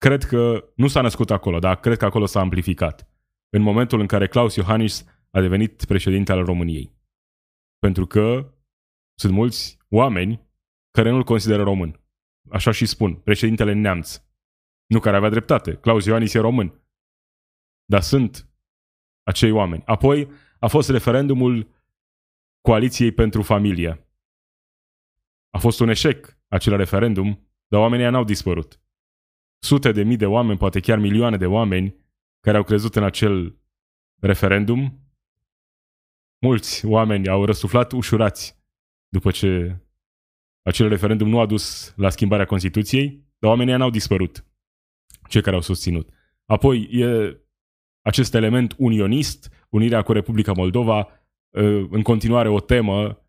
cred 0.00 0.24
că 0.24 0.70
nu 0.74 0.88
s-a 0.88 1.00
născut 1.00 1.30
acolo, 1.30 1.58
dar 1.58 1.80
cred 1.80 1.96
că 1.96 2.04
acolo 2.04 2.26
s-a 2.26 2.40
amplificat. 2.40 3.08
În 3.48 3.62
momentul 3.62 4.00
în 4.00 4.06
care 4.06 4.28
Claus 4.28 4.54
Iohannis 4.56 5.04
a 5.30 5.40
devenit 5.40 5.84
președinte 5.84 6.32
al 6.32 6.44
României. 6.44 6.94
Pentru 7.78 8.06
că 8.06 8.54
sunt 9.14 9.32
mulți 9.32 9.78
oameni 9.88 10.48
care 10.90 11.10
nu-l 11.10 11.24
consideră 11.24 11.62
român. 11.62 12.00
Așa 12.50 12.70
și 12.70 12.86
spun, 12.86 13.14
președintele 13.14 13.72
neamț. 13.72 14.22
Nu 14.86 15.00
care 15.00 15.16
avea 15.16 15.28
dreptate. 15.28 15.74
Claus 15.74 16.04
Iohannis 16.04 16.34
e 16.34 16.38
român. 16.38 16.82
Dar 17.84 18.00
sunt 18.00 18.48
acei 19.22 19.50
oameni. 19.50 19.82
Apoi 19.86 20.30
a 20.58 20.66
fost 20.66 20.90
referendumul 20.90 21.68
Coaliției 22.60 23.12
pentru 23.12 23.42
Familie. 23.42 24.08
A 25.50 25.58
fost 25.58 25.80
un 25.80 25.88
eșec 25.88 26.38
acel 26.48 26.76
referendum, 26.76 27.50
dar 27.66 27.80
oamenii 27.80 28.10
n-au 28.10 28.24
dispărut 28.24 28.80
sute 29.62 29.92
de 29.92 30.02
mii 30.02 30.16
de 30.16 30.26
oameni, 30.26 30.58
poate 30.58 30.80
chiar 30.80 30.98
milioane 30.98 31.36
de 31.36 31.46
oameni 31.46 31.96
care 32.40 32.56
au 32.56 32.62
crezut 32.62 32.96
în 32.96 33.02
acel 33.02 33.58
referendum. 34.20 35.04
Mulți 36.42 36.86
oameni 36.86 37.28
au 37.28 37.44
răsuflat 37.44 37.92
ușurați 37.92 38.58
după 39.08 39.30
ce 39.30 39.80
acel 40.62 40.88
referendum 40.88 41.28
nu 41.28 41.40
a 41.40 41.46
dus 41.46 41.94
la 41.96 42.10
schimbarea 42.10 42.44
Constituției, 42.44 43.28
dar 43.38 43.50
oamenii 43.50 43.76
n-au 43.76 43.90
dispărut, 43.90 44.44
cei 45.28 45.42
care 45.42 45.56
au 45.56 45.62
susținut. 45.62 46.10
Apoi 46.44 46.88
e 46.90 47.36
acest 48.02 48.34
element 48.34 48.74
unionist, 48.78 49.66
unirea 49.68 50.02
cu 50.02 50.12
Republica 50.12 50.52
Moldova, 50.52 51.08
în 51.90 52.02
continuare 52.02 52.48
o 52.48 52.60
temă 52.60 53.24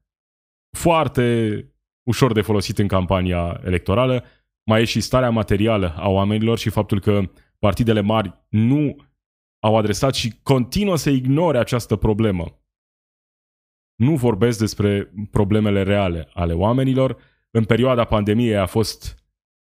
foarte 0.77 1.65
ușor 2.03 2.33
de 2.33 2.41
folosit 2.41 2.77
în 2.77 2.87
campania 2.87 3.61
electorală, 3.63 4.23
mai 4.63 4.81
e 4.81 4.85
și 4.85 5.01
starea 5.01 5.29
materială 5.29 5.95
a 5.97 6.09
oamenilor 6.09 6.57
și 6.57 6.69
faptul 6.69 6.99
că 6.99 7.21
partidele 7.59 8.01
mari 8.01 8.45
nu 8.49 8.95
au 9.59 9.77
adresat 9.77 10.13
și 10.13 10.39
continuă 10.43 10.95
să 10.95 11.09
ignore 11.09 11.57
această 11.57 11.95
problemă. 11.95 12.61
Nu 13.95 14.15
vorbesc 14.15 14.59
despre 14.59 15.13
problemele 15.31 15.83
reale 15.83 16.29
ale 16.33 16.53
oamenilor. 16.53 17.17
În 17.51 17.65
perioada 17.65 18.05
pandemiei 18.05 18.57
a 18.57 18.65
fost 18.65 19.25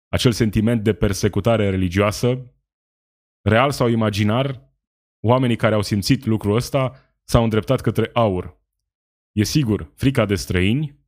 acel 0.10 0.32
sentiment 0.32 0.84
de 0.84 0.94
persecutare 0.94 1.70
religioasă, 1.70 2.54
real 3.42 3.72
sau 3.72 3.88
imaginar, 3.88 4.72
oamenii 5.20 5.56
care 5.56 5.76
au 5.76 5.82
simțit 5.82 6.26
lucrul 6.26 6.56
ăsta 6.56 6.96
s-au 7.24 7.44
îndreptat 7.44 7.82
către 7.82 8.10
aur. 8.14 8.62
E 9.32 9.44
sigur, 9.44 9.92
frica 9.96 10.26
de 10.26 10.36
străini 10.36 11.00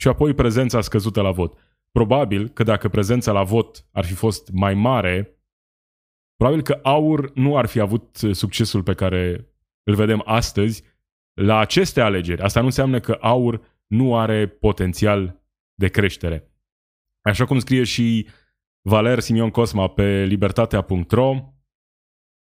și 0.00 0.08
apoi 0.08 0.34
prezența 0.34 0.80
scăzută 0.80 1.20
la 1.20 1.30
vot. 1.30 1.58
Probabil 1.90 2.48
că 2.48 2.62
dacă 2.62 2.88
prezența 2.88 3.32
la 3.32 3.42
vot 3.42 3.86
ar 3.92 4.04
fi 4.04 4.14
fost 4.14 4.50
mai 4.52 4.74
mare, 4.74 5.40
probabil 6.36 6.62
că 6.62 6.78
AUR 6.82 7.30
nu 7.34 7.56
ar 7.56 7.66
fi 7.66 7.80
avut 7.80 8.16
succesul 8.32 8.82
pe 8.82 8.94
care 8.94 9.48
îl 9.82 9.94
vedem 9.94 10.22
astăzi 10.24 10.84
la 11.34 11.58
aceste 11.58 12.00
alegeri. 12.00 12.42
Asta 12.42 12.60
nu 12.60 12.66
înseamnă 12.66 13.00
că 13.00 13.16
AUR 13.20 13.60
nu 13.86 14.16
are 14.16 14.46
potențial 14.46 15.42
de 15.74 15.88
creștere. 15.88 16.50
Așa 17.20 17.44
cum 17.44 17.58
scrie 17.58 17.84
și 17.84 18.28
Valer 18.80 19.18
Simion 19.18 19.50
Cosma 19.50 19.88
pe 19.88 20.24
libertatea.ro, 20.24 21.54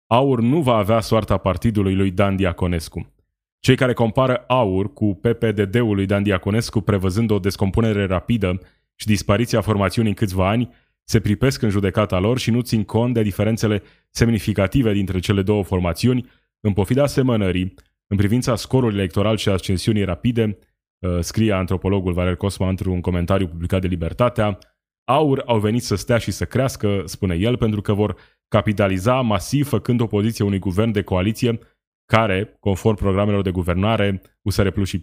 AUR 0.07 0.41
nu 0.41 0.61
va 0.61 0.75
avea 0.75 0.99
soarta 0.99 1.37
partidului 1.37 1.95
lui 1.95 2.11
Dan 2.11 2.35
Diaconescu. 2.35 3.13
Cei 3.59 3.75
care 3.75 3.93
compară 3.93 4.35
AUR 4.47 4.93
cu 4.93 5.15
PPDD-ul 5.15 5.95
lui 5.95 6.05
Dan 6.05 6.23
Diaconescu 6.23 6.81
prevăzând 6.81 7.31
o 7.31 7.39
descompunere 7.39 8.05
rapidă 8.05 8.59
și 8.95 9.05
dispariția 9.05 9.61
formațiunii 9.61 10.09
în 10.09 10.15
câțiva 10.15 10.49
ani 10.49 10.73
se 11.03 11.19
pripesc 11.19 11.61
în 11.61 11.69
judecata 11.69 12.19
lor 12.19 12.37
și 12.37 12.51
nu 12.51 12.61
țin 12.61 12.83
cont 12.83 13.13
de 13.13 13.21
diferențele 13.21 13.81
semnificative 14.09 14.93
dintre 14.93 15.19
cele 15.19 15.41
două 15.41 15.63
formațiuni, 15.63 16.29
în 16.59 16.73
pofida 16.73 17.03
asemănării, 17.03 17.73
în 18.07 18.17
privința 18.17 18.55
scorului 18.55 18.97
electoral 18.97 19.37
și 19.37 19.49
ascensiunii 19.49 20.03
rapide, 20.03 20.57
uh, 20.99 21.19
scrie 21.19 21.51
antropologul 21.51 22.13
Valer 22.13 22.35
Cosma 22.35 22.69
într-un 22.69 23.01
comentariu 23.01 23.47
publicat 23.47 23.81
de 23.81 23.87
Libertatea, 23.87 24.59
aur 25.03 25.43
au 25.45 25.59
venit 25.59 25.83
să 25.83 25.95
stea 25.95 26.17
și 26.17 26.31
să 26.31 26.45
crească, 26.45 27.01
spune 27.05 27.35
el, 27.35 27.57
pentru 27.57 27.81
că 27.81 27.93
vor 27.93 28.15
capitaliza 28.47 29.21
masiv 29.21 29.67
făcând 29.67 30.01
opoziție 30.01 30.45
unui 30.45 30.59
guvern 30.59 30.91
de 30.91 31.01
coaliție 31.01 31.59
care, 32.05 32.57
conform 32.59 32.95
programelor 32.95 33.41
de 33.41 33.51
guvernare, 33.51 34.21
USR 34.41 34.67
Plus 34.67 34.87
și 34.87 34.99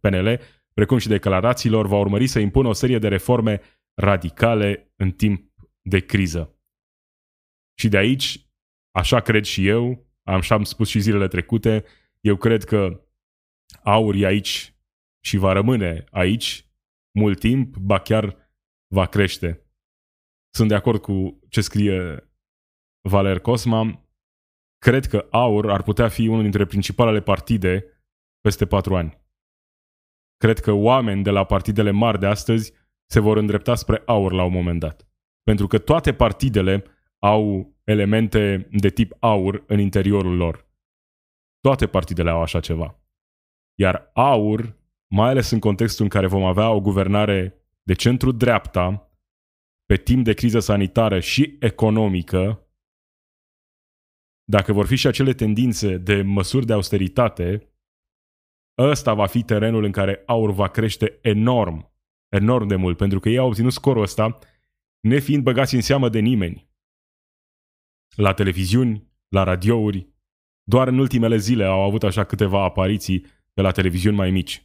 PNL, 0.00 0.40
precum 0.74 0.98
și 0.98 1.08
declarațiilor, 1.08 1.86
va 1.86 1.96
urmări 1.96 2.26
să 2.26 2.38
impună 2.38 2.68
o 2.68 2.72
serie 2.72 2.98
de 2.98 3.08
reforme 3.08 3.60
radicale 3.94 4.92
în 4.96 5.10
timp 5.10 5.52
de 5.82 6.00
criză. 6.00 6.54
Și 7.78 7.88
de 7.88 7.96
aici, 7.96 8.46
așa 8.90 9.20
cred 9.20 9.44
și 9.44 9.66
eu, 9.66 10.06
am 10.22 10.40
și 10.40 10.52
am 10.52 10.64
spus 10.64 10.88
și 10.88 11.00
zilele 11.00 11.28
trecute, 11.28 11.84
eu 12.20 12.36
cred 12.36 12.64
că 12.64 13.04
aur 13.82 14.14
e 14.14 14.26
aici 14.26 14.74
și 15.24 15.36
va 15.36 15.52
rămâne 15.52 16.04
aici 16.10 16.66
mult 17.18 17.38
timp, 17.38 17.76
ba 17.76 17.98
chiar 17.98 18.36
va 18.94 19.06
crește. 19.06 19.64
Sunt 20.54 20.68
de 20.68 20.74
acord 20.74 21.00
cu 21.00 21.40
ce 21.48 21.60
scrie 21.60 22.30
Valer 23.08 23.40
Cosma. 23.40 24.08
Cred 24.78 25.06
că 25.06 25.26
aur 25.30 25.70
ar 25.70 25.82
putea 25.82 26.08
fi 26.08 26.26
unul 26.26 26.42
dintre 26.42 26.64
principalele 26.64 27.20
partide 27.20 27.84
peste 28.40 28.66
patru 28.66 28.96
ani. 28.96 29.19
Cred 30.40 30.58
că 30.58 30.72
oameni 30.72 31.22
de 31.22 31.30
la 31.30 31.44
partidele 31.44 31.90
mari 31.90 32.18
de 32.18 32.26
astăzi 32.26 32.72
se 33.06 33.20
vor 33.20 33.36
îndrepta 33.36 33.74
spre 33.74 34.02
aur 34.06 34.32
la 34.32 34.44
un 34.44 34.52
moment 34.52 34.80
dat. 34.80 35.08
Pentru 35.42 35.66
că 35.66 35.78
toate 35.78 36.12
partidele 36.12 36.84
au 37.18 37.74
elemente 37.84 38.68
de 38.70 38.88
tip 38.88 39.16
aur 39.18 39.64
în 39.66 39.78
interiorul 39.78 40.36
lor. 40.36 40.68
Toate 41.60 41.86
partidele 41.86 42.30
au 42.30 42.42
așa 42.42 42.60
ceva. 42.60 43.00
Iar 43.78 44.10
aur, 44.12 44.76
mai 45.06 45.28
ales 45.28 45.50
în 45.50 45.58
contextul 45.58 46.04
în 46.04 46.10
care 46.10 46.26
vom 46.26 46.44
avea 46.44 46.70
o 46.70 46.80
guvernare 46.80 47.54
de 47.82 47.92
centru-dreapta, 47.92 49.10
pe 49.84 49.96
timp 49.96 50.24
de 50.24 50.32
criză 50.32 50.58
sanitară 50.58 51.20
și 51.20 51.56
economică, 51.60 52.66
dacă 54.44 54.72
vor 54.72 54.86
fi 54.86 54.96
și 54.96 55.06
acele 55.06 55.32
tendințe 55.32 55.96
de 55.96 56.22
măsuri 56.22 56.66
de 56.66 56.72
austeritate, 56.72 57.69
ăsta 58.88 59.14
va 59.14 59.26
fi 59.26 59.42
terenul 59.42 59.84
în 59.84 59.92
care 59.92 60.22
aur 60.26 60.50
va 60.50 60.68
crește 60.68 61.18
enorm, 61.22 61.92
enorm 62.28 62.66
de 62.66 62.76
mult, 62.76 62.96
pentru 62.96 63.20
că 63.20 63.28
ei 63.28 63.38
au 63.38 63.46
obținut 63.46 63.72
scorul 63.72 64.02
ăsta 64.02 64.38
nefiind 65.00 65.42
băgați 65.42 65.74
în 65.74 65.80
seamă 65.80 66.08
de 66.08 66.18
nimeni. 66.18 66.68
La 68.16 68.34
televiziuni, 68.34 69.08
la 69.28 69.42
radiouri, 69.42 70.08
doar 70.62 70.88
în 70.88 70.98
ultimele 70.98 71.36
zile 71.36 71.64
au 71.64 71.80
avut 71.80 72.02
așa 72.02 72.24
câteva 72.24 72.62
apariții 72.62 73.26
pe 73.52 73.60
la 73.60 73.70
televiziuni 73.70 74.16
mai 74.16 74.30
mici. 74.30 74.64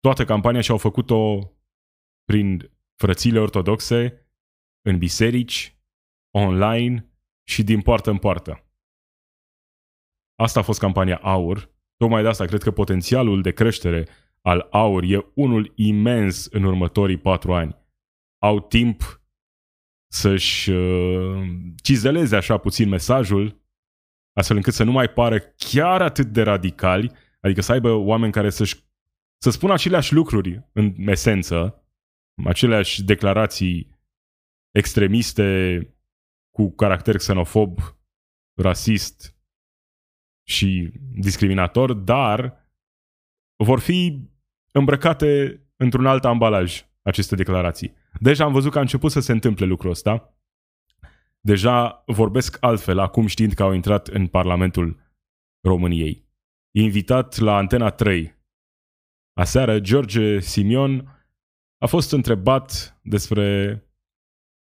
Toată 0.00 0.24
campania 0.24 0.60
și-au 0.60 0.78
făcut-o 0.78 1.38
prin 2.24 2.72
frățile 2.96 3.38
ortodoxe, 3.38 4.26
în 4.88 4.98
biserici, 4.98 5.76
online 6.30 7.12
și 7.48 7.62
din 7.62 7.82
poartă 7.82 8.10
în 8.10 8.18
poartă. 8.18 8.66
Asta 10.34 10.60
a 10.60 10.62
fost 10.62 10.78
campania 10.78 11.18
AUR. 11.18 11.71
Tocmai 12.02 12.22
de 12.22 12.28
asta 12.28 12.44
cred 12.44 12.62
că 12.62 12.70
potențialul 12.70 13.42
de 13.42 13.52
creștere 13.52 14.08
al 14.40 14.66
AUR 14.70 15.02
e 15.02 15.26
unul 15.34 15.72
imens 15.74 16.46
în 16.46 16.62
următorii 16.64 17.18
patru 17.18 17.54
ani. 17.54 17.76
Au 18.38 18.60
timp 18.60 19.22
să-și 20.12 20.70
uh, 20.70 21.48
cizeleze 21.82 22.36
așa 22.36 22.58
puțin 22.58 22.88
mesajul, 22.88 23.62
astfel 24.32 24.56
încât 24.56 24.72
să 24.72 24.84
nu 24.84 24.92
mai 24.92 25.08
pară 25.08 25.38
chiar 25.38 26.02
atât 26.02 26.26
de 26.26 26.42
radicali, 26.42 27.12
adică 27.40 27.60
să 27.60 27.72
aibă 27.72 27.92
oameni 27.92 28.32
care 28.32 28.50
să-și 28.50 28.76
să 29.42 29.50
spună 29.50 29.72
aceleași 29.72 30.14
lucruri 30.14 30.68
în 30.72 30.94
esență, 30.98 31.84
aceleași 32.44 33.02
declarații 33.02 33.98
extremiste 34.70 35.78
cu 36.50 36.74
caracter 36.74 37.16
xenofob, 37.16 37.78
rasist 38.60 39.36
și 40.44 40.92
discriminator, 41.14 41.92
dar 41.92 42.66
vor 43.64 43.80
fi 43.80 44.30
îmbrăcate 44.70 45.60
într-un 45.76 46.06
alt 46.06 46.24
ambalaj 46.24 46.86
aceste 47.02 47.34
declarații. 47.34 47.94
Deja 48.20 48.44
am 48.44 48.52
văzut 48.52 48.72
că 48.72 48.78
a 48.78 48.80
început 48.80 49.10
să 49.10 49.20
se 49.20 49.32
întâmple 49.32 49.66
lucrul 49.66 49.90
ăsta. 49.90 50.36
Deja 51.40 52.02
vorbesc 52.06 52.56
altfel, 52.60 52.98
acum 52.98 53.26
știind 53.26 53.52
că 53.52 53.62
au 53.62 53.72
intrat 53.72 54.08
în 54.08 54.26
Parlamentul 54.26 55.00
României. 55.66 56.28
Invitat 56.70 57.38
la 57.38 57.56
Antena 57.56 57.90
3. 57.90 58.40
Aseară, 59.32 59.80
George 59.80 60.40
Simion 60.40 61.24
a 61.78 61.86
fost 61.86 62.12
întrebat 62.12 63.00
despre 63.02 63.76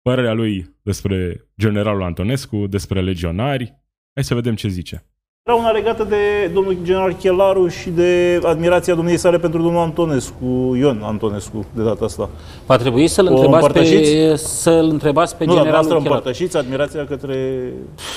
părerea 0.01 0.33
lui 0.33 0.77
despre 0.81 1.47
generalul 1.57 2.03
Antonescu, 2.03 2.67
despre 2.67 3.01
legionari. 3.01 3.65
Hai 4.13 4.23
să 4.23 4.33
vedem 4.33 4.55
ce 4.55 4.67
zice. 4.67 5.05
Era 5.47 5.57
una 5.57 5.71
legată 5.71 6.03
de 6.03 6.51
domnul 6.53 6.77
general 6.83 7.13
Chelaru 7.13 7.67
și 7.67 7.89
de 7.89 8.39
admirația 8.43 8.95
domniei 8.95 9.17
sale 9.17 9.37
pentru 9.37 9.61
domnul 9.61 9.81
Antonescu, 9.81 10.75
Ion 10.79 11.01
Antonescu, 11.03 11.65
de 11.75 11.83
data 11.83 12.05
asta. 12.05 12.29
Va 12.65 12.77
trebui 12.77 13.07
să-l 13.07 13.27
întrebați 13.27 13.71
pe, 13.71 14.35
să-l 14.35 14.89
întrebați 14.91 15.35
pe 15.35 15.45
nu, 15.45 15.53
generalul 15.53 15.81
Chelaru. 15.85 16.03
Nu, 16.03 16.09
împărtășiți 16.09 16.57
admirația 16.57 17.05
către... 17.05 17.73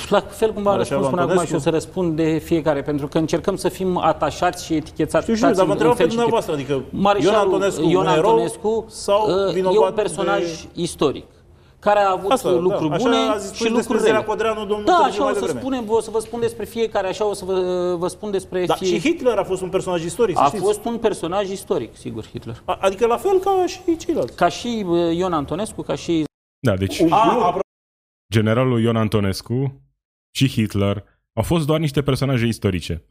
La 0.09 0.19
fel 0.19 0.53
cum 0.53 0.63
v-am 0.63 0.77
răspuns 0.77 1.07
până 1.07 1.21
acum 1.21 1.45
și 1.45 1.55
o 1.55 1.57
să 1.57 1.69
răspund 1.69 2.15
de 2.15 2.41
fiecare, 2.43 2.81
pentru 2.81 3.07
că 3.07 3.17
încercăm 3.17 3.55
să 3.55 3.69
fim 3.69 3.97
atașați 3.97 4.65
și 4.65 4.73
etichețați. 4.73 5.23
Știu, 5.23 5.35
știu, 5.35 5.51
dar 5.51 5.65
mă 5.65 5.71
întreb 5.71 5.95
pe 5.95 6.05
dumneavoastră, 6.05 6.53
adică 6.53 6.81
Ion 7.21 7.33
Antonescu, 7.33 7.89
Ion 7.89 8.07
Antonescu 8.07 8.85
sau 8.87 9.47
uh, 9.47 9.55
e 9.55 9.79
un 9.79 9.91
personaj 9.95 10.43
de... 10.43 10.81
istoric 10.81 11.25
care 11.79 11.99
a 11.99 12.11
avut 12.11 12.31
Asta, 12.31 12.51
lucruri 12.51 12.89
da. 12.89 12.97
bune 12.97 13.17
zis 13.37 13.53
și 13.53 13.69
lucruri 13.69 14.03
rele. 14.03 14.23
Codreanu, 14.23 14.65
domnul 14.65 14.85
da, 14.85 14.95
așa 14.95 15.29
o 15.29 15.33
să 15.33 15.45
spunem, 15.45 15.89
o 15.89 15.99
să 15.99 16.11
vă 16.11 16.19
spun 16.19 16.39
despre 16.39 16.65
fiecare, 16.65 17.07
așa 17.07 17.25
o 17.25 17.33
să 17.33 17.45
vă, 17.45 17.95
vă 17.95 18.07
spun 18.07 18.31
despre 18.31 18.65
da, 18.65 18.75
fie... 18.75 18.87
și 18.87 18.99
Hitler 18.99 19.37
a 19.37 19.43
fost 19.43 19.61
un 19.61 19.69
personaj 19.69 20.03
istoric, 20.03 20.37
A 20.37 20.45
știți. 20.45 20.63
fost 20.63 20.85
un 20.85 20.97
personaj 20.97 21.49
istoric, 21.49 21.95
sigur, 21.95 22.25
Hitler. 22.25 22.61
A, 22.65 22.77
adică 22.81 23.05
la 23.05 23.17
fel 23.17 23.39
ca 23.39 23.65
și 23.65 23.97
ceilalți. 23.97 24.35
Ca 24.35 24.49
și 24.49 24.85
uh, 24.87 25.15
Ion 25.15 25.33
Antonescu, 25.33 25.81
ca 25.81 25.95
și... 25.95 26.23
Da, 26.59 26.75
deci 26.75 27.01
a, 27.01 27.45
a, 27.45 27.59
generalul 28.33 28.81
Ion 28.81 28.95
Antonescu 28.95 29.81
și 30.35 30.47
Hitler 30.47 31.03
au 31.33 31.43
fost 31.43 31.65
doar 31.65 31.79
niște 31.79 32.03
personaje 32.03 32.45
istorice. 32.45 33.05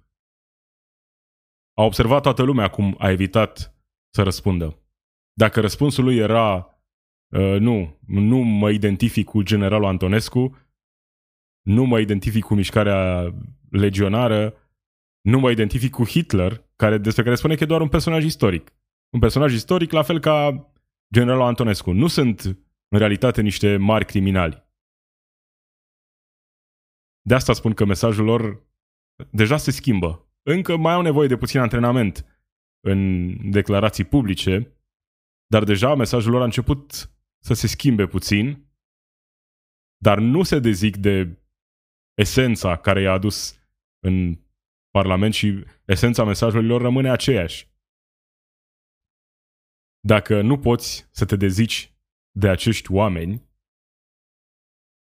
A 1.75 1.83
observat 1.83 2.23
toată 2.23 2.43
lumea 2.43 2.71
cum 2.71 2.95
a 2.99 3.11
evitat 3.11 3.75
să 4.15 4.23
răspundă. 4.23 4.79
Dacă 5.33 5.61
răspunsul 5.61 6.05
lui 6.05 6.17
era 6.17 6.78
Uh, 7.29 7.57
nu, 7.59 7.99
nu 8.07 8.39
mă 8.39 8.71
identific 8.71 9.27
cu 9.27 9.43
generalul 9.43 9.87
Antonescu, 9.87 10.57
nu 11.63 11.85
mă 11.85 11.99
identific 11.99 12.45
cu 12.45 12.55
mișcarea 12.55 13.35
legionară, 13.71 14.55
nu 15.21 15.39
mă 15.39 15.51
identific 15.51 15.91
cu 15.91 16.07
Hitler, 16.07 16.65
care, 16.77 16.99
despre 16.99 17.23
care 17.23 17.35
spune 17.35 17.55
că 17.55 17.63
e 17.63 17.67
doar 17.67 17.81
un 17.81 17.89
personaj 17.89 18.25
istoric. 18.25 18.73
Un 19.13 19.21
personaj 19.21 19.55
istoric 19.55 19.93
la 19.93 20.03
fel 20.03 20.21
ca 20.21 20.67
generalul 21.15 21.43
Antonescu. 21.43 21.93
Nu 21.93 22.07
sunt 22.07 22.45
în 22.89 22.99
realitate 22.99 23.43
niște 23.43 23.77
mari 23.77 24.05
criminali. 24.05 24.67
De 27.21 27.35
asta 27.35 27.53
spun 27.53 27.73
că 27.73 27.85
mesajul 27.85 28.25
lor 28.25 28.67
deja 29.31 29.57
se 29.57 29.71
schimbă. 29.71 30.29
Încă 30.43 30.77
mai 30.77 30.93
au 30.93 31.03
nevoie 31.03 31.29
de 31.29 31.37
puțin 31.37 31.61
antrenament 31.61 32.27
în 32.81 33.51
declarații 33.51 34.05
publice, 34.05 34.77
dar 35.47 35.65
deja 35.65 35.95
mesajul 35.95 36.33
lor 36.33 36.41
a 36.41 36.45
început 36.45 37.11
să 37.39 37.55
se 37.55 37.67
schimbe 37.67 38.07
puțin, 38.07 38.69
dar 40.03 40.19
nu 40.19 40.43
se 40.43 40.59
dezic 40.59 40.97
de 40.97 41.43
esența 42.15 42.77
care 42.77 43.01
i-a 43.01 43.13
adus 43.13 43.59
în 43.99 44.39
Parlament 44.91 45.35
și 45.35 45.65
esența 45.85 46.25
mesajului 46.25 46.67
lor 46.67 46.81
rămâne 46.81 47.11
aceeași. 47.11 47.69
Dacă 50.01 50.41
nu 50.41 50.59
poți 50.59 51.09
să 51.11 51.25
te 51.25 51.37
dezici 51.37 51.93
de 52.31 52.49
acești 52.49 52.93
oameni, 52.93 53.49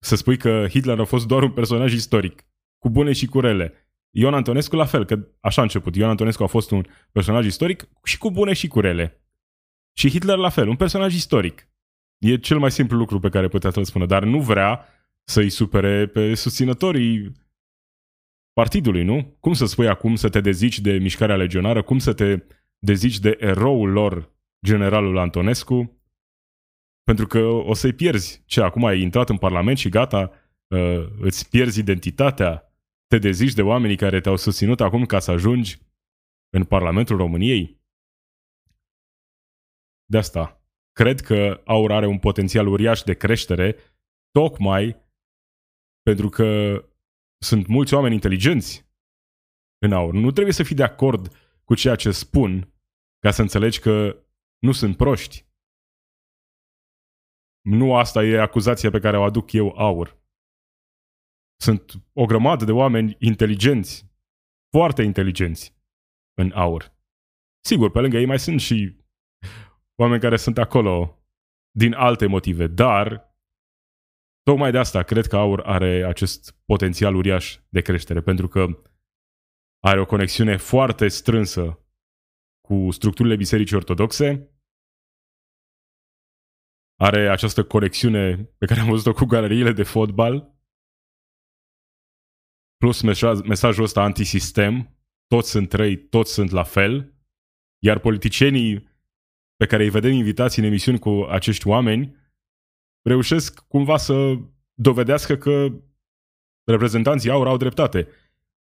să 0.03 0.15
spui 0.15 0.37
că 0.37 0.67
Hitler 0.69 0.99
a 0.99 1.05
fost 1.05 1.27
doar 1.27 1.43
un 1.43 1.53
personaj 1.53 1.93
istoric, 1.93 2.45
cu 2.77 2.89
bune 2.89 3.13
și 3.13 3.25
cu 3.25 3.39
rele. 3.39 3.73
Ion 4.15 4.33
Antonescu 4.33 4.75
la 4.75 4.85
fel, 4.85 5.05
că 5.05 5.27
așa 5.39 5.61
a 5.61 5.63
început. 5.63 5.95
Ion 5.95 6.09
Antonescu 6.09 6.43
a 6.43 6.47
fost 6.47 6.71
un 6.71 6.85
personaj 7.11 7.45
istoric 7.45 7.89
și 8.03 8.17
cu 8.17 8.31
bune 8.31 8.53
și 8.53 8.67
cu 8.67 8.79
rele. 8.79 9.25
Și 9.97 10.09
Hitler 10.09 10.37
la 10.37 10.49
fel, 10.49 10.67
un 10.67 10.75
personaj 10.75 11.13
istoric. 11.13 11.70
E 12.21 12.37
cel 12.37 12.59
mai 12.59 12.71
simplu 12.71 12.97
lucru 12.97 13.19
pe 13.19 13.29
care 13.29 13.47
putea 13.47 13.71
să-l 13.71 13.83
spună, 13.83 14.05
dar 14.05 14.23
nu 14.23 14.41
vrea 14.41 14.85
să-i 15.23 15.49
supere 15.49 16.07
pe 16.07 16.33
susținătorii 16.33 17.31
partidului, 18.53 19.03
nu? 19.03 19.37
Cum 19.39 19.53
să 19.53 19.65
spui 19.65 19.87
acum 19.87 20.15
să 20.15 20.29
te 20.29 20.41
dezici 20.41 20.79
de 20.79 20.91
mișcarea 20.97 21.35
legionară? 21.35 21.83
Cum 21.83 21.99
să 21.99 22.13
te 22.13 22.43
dezici 22.79 23.19
de 23.19 23.37
eroul 23.39 23.91
lor, 23.91 24.35
generalul 24.65 25.17
Antonescu? 25.17 26.01
Pentru 27.03 27.27
că 27.27 27.39
o 27.43 27.73
să-i 27.73 27.93
pierzi. 27.93 28.43
Ce, 28.45 28.61
acum 28.61 28.85
ai 28.85 29.01
intrat 29.01 29.29
în 29.29 29.37
Parlament 29.37 29.77
și 29.77 29.89
gata, 29.89 30.31
uh, 30.67 31.07
îți 31.19 31.49
pierzi 31.49 31.79
identitatea, 31.79 32.73
te 33.07 33.17
dezici 33.17 33.53
de 33.53 33.61
oamenii 33.61 33.97
care 33.97 34.21
te-au 34.21 34.35
susținut 34.37 34.81
acum 34.81 35.05
ca 35.05 35.19
să 35.19 35.31
ajungi 35.31 35.79
în 36.49 36.63
Parlamentul 36.63 37.17
României? 37.17 37.79
De 40.05 40.17
asta 40.17 40.60
cred 40.91 41.19
că 41.19 41.61
aur 41.65 41.91
are 41.91 42.07
un 42.07 42.19
potențial 42.19 42.67
uriaș 42.67 43.01
de 43.01 43.13
creștere, 43.13 43.75
tocmai 44.31 45.09
pentru 46.01 46.29
că 46.29 46.79
sunt 47.41 47.67
mulți 47.67 47.93
oameni 47.93 48.13
inteligenți 48.13 48.89
în 49.85 49.93
aur. 49.93 50.13
Nu 50.13 50.31
trebuie 50.31 50.53
să 50.53 50.63
fii 50.63 50.75
de 50.75 50.83
acord 50.83 51.35
cu 51.63 51.75
ceea 51.75 51.95
ce 51.95 52.11
spun 52.11 52.73
ca 53.19 53.31
să 53.31 53.41
înțelegi 53.41 53.79
că 53.79 54.25
nu 54.59 54.71
sunt 54.71 54.97
proști. 54.97 55.45
Nu 57.61 57.95
asta 57.95 58.23
e 58.23 58.41
acuzația 58.41 58.89
pe 58.89 58.99
care 58.99 59.17
o 59.17 59.23
aduc 59.23 59.51
eu 59.51 59.69
aur. 59.77 60.19
Sunt 61.59 61.93
o 62.13 62.25
grămadă 62.25 62.65
de 62.65 62.71
oameni 62.71 63.15
inteligenți, 63.19 64.05
foarte 64.71 65.01
inteligenți 65.01 65.75
în 66.33 66.51
aur. 66.51 66.93
Sigur, 67.63 67.91
pe 67.91 67.99
lângă 67.99 68.17
ei 68.17 68.25
mai 68.25 68.39
sunt 68.39 68.59
și 68.59 69.00
oameni 70.01 70.21
care 70.21 70.37
sunt 70.37 70.57
acolo 70.57 71.25
din 71.71 71.93
alte 71.93 72.25
motive, 72.25 72.67
dar 72.67 73.35
tocmai 74.43 74.71
de 74.71 74.77
asta 74.77 75.03
cred 75.03 75.25
că 75.25 75.35
aur 75.35 75.61
are 75.65 76.03
acest 76.03 76.51
potențial 76.65 77.15
uriaș 77.15 77.59
de 77.69 77.81
creștere, 77.81 78.21
pentru 78.21 78.47
că 78.47 78.81
are 79.79 79.99
o 79.99 80.05
conexiune 80.05 80.57
foarte 80.57 81.07
strânsă 81.07 81.85
cu 82.67 82.91
structurile 82.91 83.35
bisericii 83.35 83.75
ortodoxe, 83.75 84.55
are 86.95 87.29
această 87.29 87.63
conexiune 87.63 88.43
pe 88.43 88.65
care 88.65 88.79
am 88.79 88.89
văzut-o 88.89 89.13
cu 89.13 89.25
galeriile 89.25 89.71
de 89.71 89.83
fotbal, 89.83 90.59
plus 92.77 93.01
mesajul 93.41 93.83
ăsta 93.83 94.01
antisistem, 94.01 94.97
toți 95.27 95.49
sunt 95.49 95.73
răi, 95.73 96.07
toți 96.07 96.33
sunt 96.33 96.49
la 96.49 96.63
fel, 96.63 97.15
iar 97.83 97.99
politicienii 97.99 98.90
pe 99.61 99.67
care 99.67 99.83
îi 99.83 99.89
vedem 99.89 100.11
invitați 100.11 100.59
în 100.59 100.65
emisiuni 100.65 100.99
cu 100.99 101.27
acești 101.29 101.67
oameni 101.67 102.15
reușesc 103.01 103.59
cumva 103.67 103.97
să 103.97 104.37
dovedească 104.73 105.35
că 105.35 105.67
reprezentanții 106.63 107.29
aur 107.29 107.47
au 107.47 107.57
dreptate 107.57 108.07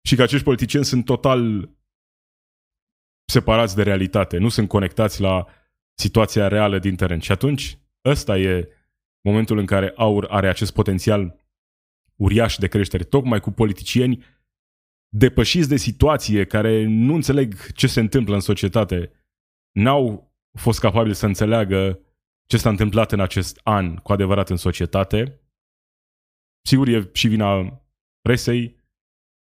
și 0.02 0.16
că 0.16 0.22
acești 0.22 0.44
politicieni 0.44 0.84
sunt 0.84 1.04
total 1.04 1.70
separați 3.24 3.74
de 3.74 3.82
realitate, 3.82 4.38
nu 4.38 4.48
sunt 4.48 4.68
conectați 4.68 5.20
la 5.20 5.46
situația 5.94 6.48
reală 6.48 6.78
din 6.78 6.96
teren. 6.96 7.20
Și 7.20 7.32
atunci, 7.32 7.78
ăsta 8.04 8.38
e 8.38 8.68
momentul 9.20 9.58
în 9.58 9.66
care 9.66 9.92
aur 9.96 10.26
are 10.30 10.48
acest 10.48 10.72
potențial 10.72 11.40
uriaș 12.16 12.56
de 12.56 12.68
creștere, 12.68 13.04
tocmai 13.04 13.40
cu 13.40 13.50
politicieni 13.50 14.24
depășiți 15.08 15.68
de 15.68 15.76
situație, 15.76 16.44
care 16.44 16.84
nu 16.84 17.14
înțeleg 17.14 17.72
ce 17.72 17.87
se 17.87 18.00
întâmplă 18.00 18.34
în 18.34 18.40
societate, 18.40 19.12
n-au 19.72 20.27
fost 20.59 20.81
capabili 20.81 21.14
să 21.14 21.27
înțeleagă 21.27 22.01
ce 22.47 22.57
s-a 22.57 22.68
întâmplat 22.68 23.12
în 23.12 23.21
acest 23.21 23.61
an 23.62 23.97
cu 23.97 24.12
adevărat 24.12 24.51
în 24.51 24.57
societate. 24.57 25.40
Sigur, 26.66 26.88
e 26.88 27.11
și 27.12 27.29
vina 27.29 27.83
presei. 28.21 28.77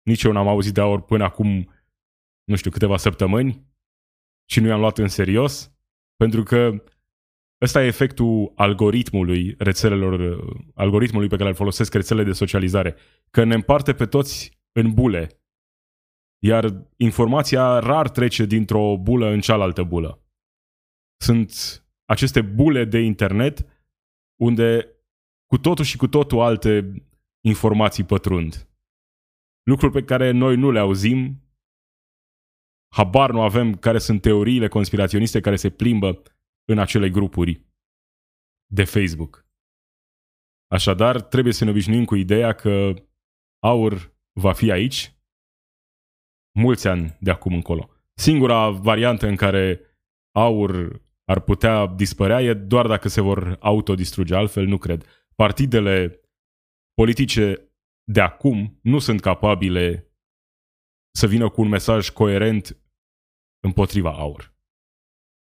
Nici 0.02 0.24
eu 0.24 0.32
n-am 0.32 0.48
auzit 0.48 0.74
de 0.74 0.82
aur 0.82 1.02
până 1.02 1.24
acum, 1.24 1.74
nu 2.44 2.56
știu, 2.56 2.72
câteva 2.72 2.98
săptămâni 2.98 3.68
și 4.50 4.60
nu 4.60 4.68
i-am 4.68 4.80
luat 4.80 4.98
în 4.98 5.08
serios, 5.08 5.72
pentru 6.16 6.44
că 6.44 6.84
ăsta 7.62 7.84
e 7.84 7.88
efectul 7.88 8.52
algoritmului 8.56 9.56
rețelelor, 9.58 10.46
algoritmului 10.76 11.28
pe 11.28 11.36
care 11.36 11.50
îl 11.50 11.56
folosesc 11.56 11.94
rețelele 11.94 12.26
de 12.26 12.34
socializare, 12.34 12.96
că 13.30 13.44
ne 13.44 13.54
împarte 13.54 13.94
pe 13.94 14.06
toți 14.06 14.60
în 14.72 14.94
bule 14.94 15.40
iar 16.40 16.88
informația 16.98 17.80
rar 17.80 18.10
trece 18.10 18.46
dintr-o 18.46 18.98
bulă 18.98 19.28
în 19.28 19.40
cealaltă 19.40 19.84
bulă. 19.84 20.24
Sunt 21.22 21.52
aceste 22.06 22.42
bule 22.42 22.86
de 22.86 23.00
internet 23.00 23.66
unde 24.42 24.94
cu 25.46 25.58
totul 25.58 25.86
și 25.86 25.98
cu 25.98 26.08
totul 26.08 26.40
alte 26.40 26.94
informații 27.46 28.04
pătrund. 28.04 28.70
Lucruri 29.64 29.94
pe 29.94 30.04
care 30.04 30.32
noi 30.32 30.56
nu 30.56 30.72
le 30.72 30.80
auzim, 30.80 31.44
habar 32.96 33.32
nu 33.32 33.42
avem 33.42 33.76
care 33.76 34.00
sunt 34.00 34.22
teoriile 34.22 34.68
conspiraționiste 34.68 35.40
care 35.40 35.56
se 35.56 35.70
plimbă 35.70 36.22
în 36.66 36.80
acele 36.80 37.10
grupuri 37.10 37.66
de 38.72 38.84
Facebook. 38.84 39.46
Așadar, 40.68 41.22
trebuie 41.22 41.54
să 41.54 41.64
ne 41.64 41.70
obișnuim 41.70 42.06
cu 42.06 42.16
ideea 42.16 42.54
că 42.54 42.94
aur 43.60 44.14
va 44.40 44.54
fi 44.54 44.72
aici 44.72 45.14
mulți 46.60 46.88
ani 46.88 47.18
de 47.20 47.32
acum 47.32 47.54
încolo. 47.54 47.90
Singura 48.14 48.70
variantă 48.70 49.28
în 49.28 49.36
care 49.36 49.82
aur 50.32 51.02
ar 51.30 51.40
putea 51.40 51.88
dispărea 51.88 52.42
e 52.42 52.54
doar 52.54 52.88
dacă 52.88 53.08
se 53.08 53.22
vor 53.22 53.58
autodistruge, 53.60 54.36
altfel 54.36 54.66
nu 54.66 54.78
cred. 54.78 55.06
Partidele 55.36 56.22
politice 56.94 57.72
de 58.04 58.22
acum 58.22 58.80
nu 58.82 59.00
sunt 59.00 59.20
capabile 59.20 60.14
să 61.12 61.28
vină 61.28 61.50
cu 61.50 61.62
un 61.62 61.68
mesaj 61.68 62.10
coerent 62.10 62.78
împotriva 63.60 64.12
aur. 64.12 64.54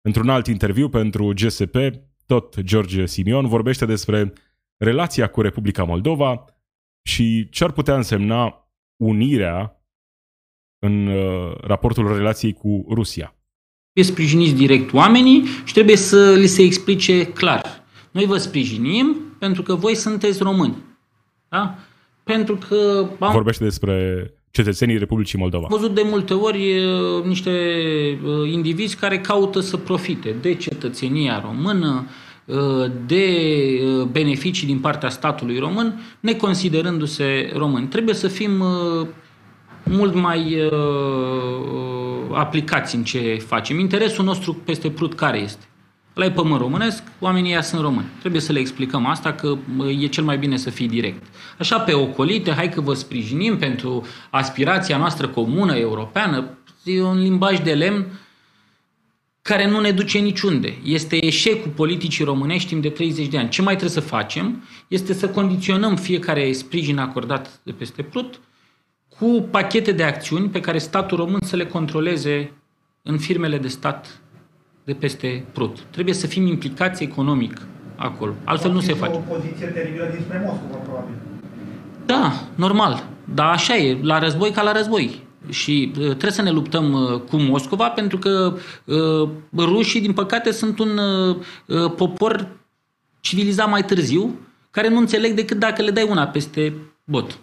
Într-un 0.01 0.29
alt 0.29 0.47
interviu 0.47 0.89
pentru 0.89 1.33
GSP, 1.35 1.77
tot 2.27 2.61
George 2.61 3.07
Simion 3.07 3.47
vorbește 3.47 3.87
despre 3.87 4.33
relația 4.77 5.29
cu 5.29 5.41
Republica 5.41 5.85
Moldova 5.85 6.45
și 7.09 7.49
ce 7.49 7.65
ar 7.65 7.73
putea 7.73 7.97
însemna 7.97 8.71
unirea 8.97 9.87
în 10.79 11.07
uh, 11.07 11.59
raportul 11.61 12.17
relației 12.17 12.53
cu 12.53 12.87
Rusia. 12.89 13.37
Trebuie 13.97 14.15
sprijiniți 14.17 14.55
direct 14.55 14.93
oamenii 14.93 15.45
și 15.65 15.73
trebuie 15.73 15.97
să 15.97 16.33
li 16.33 16.47
se 16.47 16.63
explice 16.63 17.25
clar. 17.25 17.85
Noi 18.11 18.25
vă 18.25 18.37
sprijinim 18.37 19.17
pentru 19.39 19.63
că 19.63 19.75
voi 19.75 19.95
sunteți 19.95 20.43
români. 20.43 20.77
Da? 21.49 21.75
Pentru 22.23 22.59
că... 22.69 23.07
Am... 23.19 23.33
Vorbește 23.33 23.65
despre 23.65 24.31
cetățenii 24.51 24.99
Republicii 24.99 25.39
Moldova. 25.39 25.67
Am 25.71 25.79
văzut 25.79 25.95
de 25.95 26.03
multe 26.05 26.35
ori 26.35 26.79
uh, 26.79 27.25
niște 27.25 27.51
uh, 28.25 28.53
indivizi 28.53 28.97
care 28.97 29.19
caută 29.19 29.61
să 29.61 29.77
profite 29.77 30.35
de 30.41 30.55
cetățenia 30.55 31.41
română, 31.41 32.07
de 33.07 33.27
beneficii 34.11 34.67
din 34.67 34.79
partea 34.79 35.09
statului 35.09 35.59
român, 35.59 36.01
neconsiderându-se 36.21 37.53
români. 37.55 37.87
Trebuie 37.87 38.15
să 38.15 38.29
fim 38.29 38.63
mult 39.91 40.15
mai 40.15 40.63
uh, 40.65 40.71
uh, 40.71 42.06
aplicați 42.33 42.95
în 42.95 43.05
ce 43.05 43.45
facem. 43.47 43.79
Interesul 43.79 44.25
nostru 44.25 44.55
peste 44.55 44.91
prut 44.91 45.15
care 45.15 45.39
este? 45.39 45.65
La 46.15 46.25
e 46.25 46.31
pământ 46.31 46.61
românesc, 46.61 47.03
oamenii 47.19 47.51
ăia 47.51 47.63
sunt 47.63 47.81
români. 47.81 48.07
Trebuie 48.19 48.41
să 48.41 48.53
le 48.53 48.59
explicăm 48.59 49.07
asta 49.07 49.33
că 49.33 49.57
uh, 49.79 50.03
e 50.03 50.07
cel 50.07 50.25
mai 50.25 50.39
bine 50.39 50.57
să 50.57 50.71
fii 50.71 50.89
direct. 50.89 51.23
Așa 51.59 51.79
pe 51.79 51.93
ocolite, 51.95 52.53
hai 52.53 52.69
că 52.69 52.81
vă 52.81 52.95
sprijinim 52.95 53.57
pentru 53.59 54.07
aspirația 54.31 54.97
noastră 54.97 55.29
comună 55.29 55.77
europeană, 55.77 56.59
e 56.85 57.03
un 57.03 57.19
limbaj 57.19 57.61
de 57.61 57.75
lemn 57.75 58.07
care 59.43 59.69
nu 59.69 59.81
ne 59.81 59.91
duce 59.91 60.19
niciunde. 60.19 60.79
Este 60.85 61.25
eșecul 61.25 61.71
politicii 61.71 62.25
românești 62.25 62.69
timp 62.69 62.83
de 62.83 62.89
30 62.89 63.27
de 63.27 63.39
ani. 63.39 63.49
Ce 63.49 63.63
mai 63.63 63.77
trebuie 63.77 64.03
să 64.03 64.09
facem 64.09 64.63
este 64.89 65.13
să 65.13 65.29
condiționăm 65.29 65.97
fiecare 65.97 66.53
sprijin 66.53 66.99
acordat 66.99 67.61
de 67.63 67.73
peste 67.73 68.03
Prut 68.03 68.41
cu 69.19 69.47
pachete 69.51 69.93
de 69.93 70.03
acțiuni 70.03 70.49
pe 70.49 70.61
care 70.61 70.79
statul 70.79 71.17
român 71.17 71.41
să 71.45 71.57
le 71.57 71.67
controleze 71.67 72.53
în 73.03 73.19
firmele 73.19 73.59
de 73.59 73.69
stat 73.69 74.21
de 74.85 74.93
peste 74.93 75.45
Prut. 75.53 75.79
Trebuie 75.91 76.15
să 76.15 76.27
fim 76.27 76.47
implicați 76.47 77.03
economic 77.03 77.67
acolo. 77.97 78.35
Altfel 78.45 78.73
nu 78.73 78.81
se 78.81 78.95
face. 78.95 79.15
o 79.15 79.35
poziție 79.35 79.67
teribilă 79.67 80.09
dinspre 80.13 80.43
Moscova, 80.45 80.77
probabil. 80.77 81.15
Da, 82.07 82.33
normal. 82.55 83.07
Dar 83.35 83.47
așa 83.47 83.77
e, 83.77 83.99
la 84.03 84.19
război 84.19 84.51
ca 84.51 84.63
la 84.63 84.73
război. 84.73 85.25
Și 85.49 85.93
uh, 85.99 86.03
trebuie 86.03 86.31
să 86.31 86.43
ne 86.43 86.51
luptăm 86.51 86.93
uh, 86.93 87.21
cu 87.21 87.37
Moscova 87.37 87.89
pentru 87.89 88.19
că 88.19 88.57
uh, 88.85 89.29
rușii, 89.57 90.01
din 90.01 90.13
păcate, 90.13 90.51
sunt 90.51 90.79
un 90.79 90.99
uh, 90.99 91.37
uh 91.67 91.93
popor 91.97 92.49
civilizat 93.21 93.71
mai 93.71 93.85
târziu, 93.85 94.39
care 94.71 94.89
nu 94.89 94.99
înțeleg 94.99 95.35
decât 95.35 95.59
dacă 95.59 95.83
le 95.83 95.91
dai 95.91 96.07
una 96.09 96.27
peste 96.27 96.75
bot. 97.05 97.39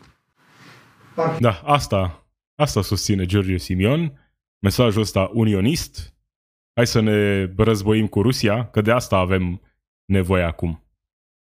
Da, 1.40 1.62
asta, 1.64 2.28
asta 2.56 2.82
susține 2.82 3.26
George 3.26 3.58
Simion, 3.58 4.20
mesajul 4.60 5.02
ăsta 5.02 5.30
unionist. 5.34 6.16
Hai 6.74 6.88
să 6.88 7.00
ne 7.00 7.46
războim 7.58 8.08
cu 8.08 8.22
Rusia, 8.22 8.66
că 8.66 8.82
de 8.82 8.92
asta 8.92 9.18
avem 9.18 9.62
nevoie 10.06 10.44
acum. 10.44 10.84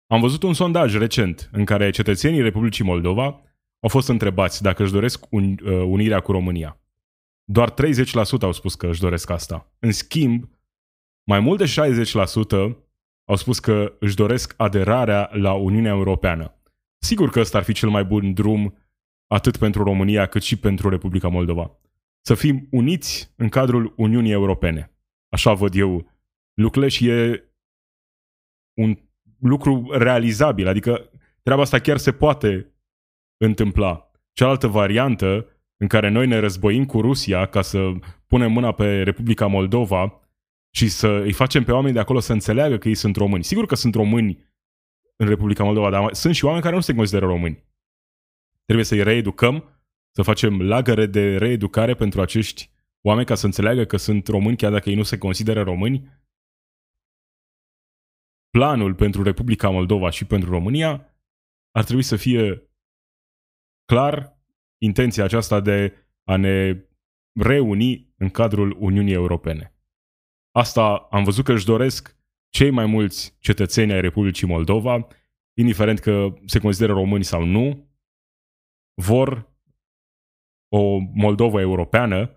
Am 0.06 0.20
văzut 0.20 0.42
un 0.42 0.54
sondaj 0.54 0.96
recent 0.96 1.48
în 1.52 1.64
care 1.64 1.90
cetățenii 1.90 2.42
Republicii 2.42 2.84
Moldova 2.84 3.40
au 3.80 3.88
fost 3.88 4.08
întrebați 4.08 4.62
dacă 4.62 4.82
își 4.82 4.92
doresc 4.92 5.26
un, 5.30 5.56
uh, 5.64 5.72
unirea 5.72 6.20
cu 6.20 6.32
România. 6.32 6.80
Doar 7.44 7.70
30% 7.70 8.42
au 8.44 8.52
spus 8.52 8.74
că 8.74 8.86
își 8.86 9.00
doresc 9.00 9.30
asta. 9.30 9.72
În 9.78 9.92
schimb, 9.92 10.48
mai 11.24 11.40
mult 11.40 11.58
de 11.58 11.64
60% 11.64 12.76
au 13.24 13.36
spus 13.36 13.58
că 13.58 13.96
își 13.98 14.14
doresc 14.14 14.54
aderarea 14.56 15.30
la 15.32 15.52
Uniunea 15.52 15.90
Europeană. 15.90 16.54
Sigur 16.98 17.30
că 17.30 17.40
ăsta 17.40 17.58
ar 17.58 17.64
fi 17.64 17.72
cel 17.72 17.88
mai 17.88 18.04
bun 18.04 18.32
drum 18.32 18.74
atât 19.28 19.56
pentru 19.56 19.82
România 19.82 20.26
cât 20.26 20.42
și 20.42 20.58
pentru 20.58 20.88
Republica 20.88 21.28
Moldova. 21.28 21.78
Să 22.20 22.34
fim 22.34 22.68
uniți 22.70 23.32
în 23.36 23.48
cadrul 23.48 23.94
Uniunii 23.96 24.32
Europene. 24.32 24.92
Așa 25.28 25.52
văd 25.52 25.74
eu 25.74 26.10
lucrurile 26.54 26.90
și 26.90 27.08
e 27.08 27.52
un 28.74 28.98
lucru 29.40 29.90
realizabil, 29.90 30.68
adică 30.68 31.10
treaba 31.42 31.62
asta 31.62 31.78
chiar 31.78 31.96
se 31.96 32.12
poate 32.12 32.74
întâmpla. 33.36 34.10
Cealaltă 34.32 34.66
variantă 34.66 35.46
în 35.76 35.86
care 35.86 36.08
noi 36.08 36.26
ne 36.26 36.38
războim 36.38 36.86
cu 36.86 37.00
Rusia 37.00 37.46
ca 37.46 37.62
să 37.62 37.92
punem 38.26 38.52
mâna 38.52 38.72
pe 38.72 39.02
Republica 39.02 39.46
Moldova 39.46 40.20
și 40.74 40.88
să 40.88 41.08
îi 41.08 41.32
facem 41.32 41.64
pe 41.64 41.72
oameni 41.72 41.94
de 41.94 42.00
acolo 42.00 42.20
să 42.20 42.32
înțeleagă 42.32 42.78
că 42.78 42.88
ei 42.88 42.94
sunt 42.94 43.16
români. 43.16 43.44
Sigur 43.44 43.66
că 43.66 43.74
sunt 43.74 43.94
români 43.94 44.46
în 45.16 45.28
Republica 45.28 45.64
Moldova, 45.64 45.90
dar 45.90 46.12
sunt 46.12 46.34
și 46.34 46.44
oameni 46.44 46.62
care 46.62 46.74
nu 46.74 46.80
se 46.80 46.94
consideră 46.94 47.26
români. 47.26 47.64
Trebuie 48.68 48.84
să-i 48.84 49.02
reeducăm, 49.02 49.64
să 50.14 50.22
facem 50.22 50.62
lagăre 50.62 51.06
de 51.06 51.36
reeducare 51.36 51.94
pentru 51.94 52.20
acești 52.20 52.70
oameni 53.00 53.26
ca 53.26 53.34
să 53.34 53.46
înțeleagă 53.46 53.84
că 53.84 53.96
sunt 53.96 54.26
români 54.26 54.56
chiar 54.56 54.72
dacă 54.72 54.90
ei 54.90 54.96
nu 54.96 55.02
se 55.02 55.18
consideră 55.18 55.62
români. 55.62 56.22
Planul 58.50 58.94
pentru 58.94 59.22
Republica 59.22 59.70
Moldova 59.70 60.10
și 60.10 60.24
pentru 60.24 60.50
România 60.50 61.16
ar 61.70 61.84
trebui 61.84 62.02
să 62.02 62.16
fie 62.16 62.70
clar 63.84 64.38
intenția 64.82 65.24
aceasta 65.24 65.60
de 65.60 66.06
a 66.24 66.36
ne 66.36 66.84
reuni 67.40 68.14
în 68.16 68.30
cadrul 68.30 68.76
Uniunii 68.78 69.12
Europene. 69.12 69.74
Asta 70.50 70.96
am 70.96 71.24
văzut 71.24 71.44
că 71.44 71.52
își 71.52 71.64
doresc 71.64 72.16
cei 72.48 72.70
mai 72.70 72.86
mulți 72.86 73.36
cetățeni 73.38 73.92
ai 73.92 74.00
Republicii 74.00 74.46
Moldova, 74.46 75.06
indiferent 75.54 75.98
că 75.98 76.34
se 76.44 76.58
consideră 76.58 76.92
români 76.92 77.24
sau 77.24 77.44
nu, 77.44 77.87
vor 79.00 79.56
o 80.68 80.98
Moldova 81.14 81.60
europeană, 81.60 82.30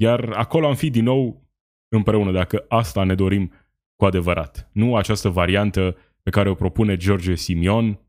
iar 0.00 0.32
acolo 0.32 0.66
am 0.66 0.74
fi 0.74 0.90
din 0.90 1.04
nou 1.04 1.48
împreună, 1.88 2.32
dacă 2.32 2.64
asta 2.68 3.04
ne 3.04 3.14
dorim 3.14 3.52
cu 3.96 4.04
adevărat. 4.04 4.70
Nu 4.72 4.96
această 4.96 5.28
variantă 5.28 5.96
pe 6.22 6.30
care 6.30 6.48
o 6.48 6.54
propune 6.54 6.96
George 6.96 7.34
Simion, 7.34 8.00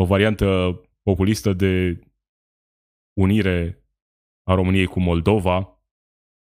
o 0.00 0.04
variantă 0.04 0.80
populistă 1.02 1.52
de 1.52 2.00
unire 3.20 3.84
a 4.42 4.54
României 4.54 4.86
cu 4.86 5.00
Moldova, 5.00 5.68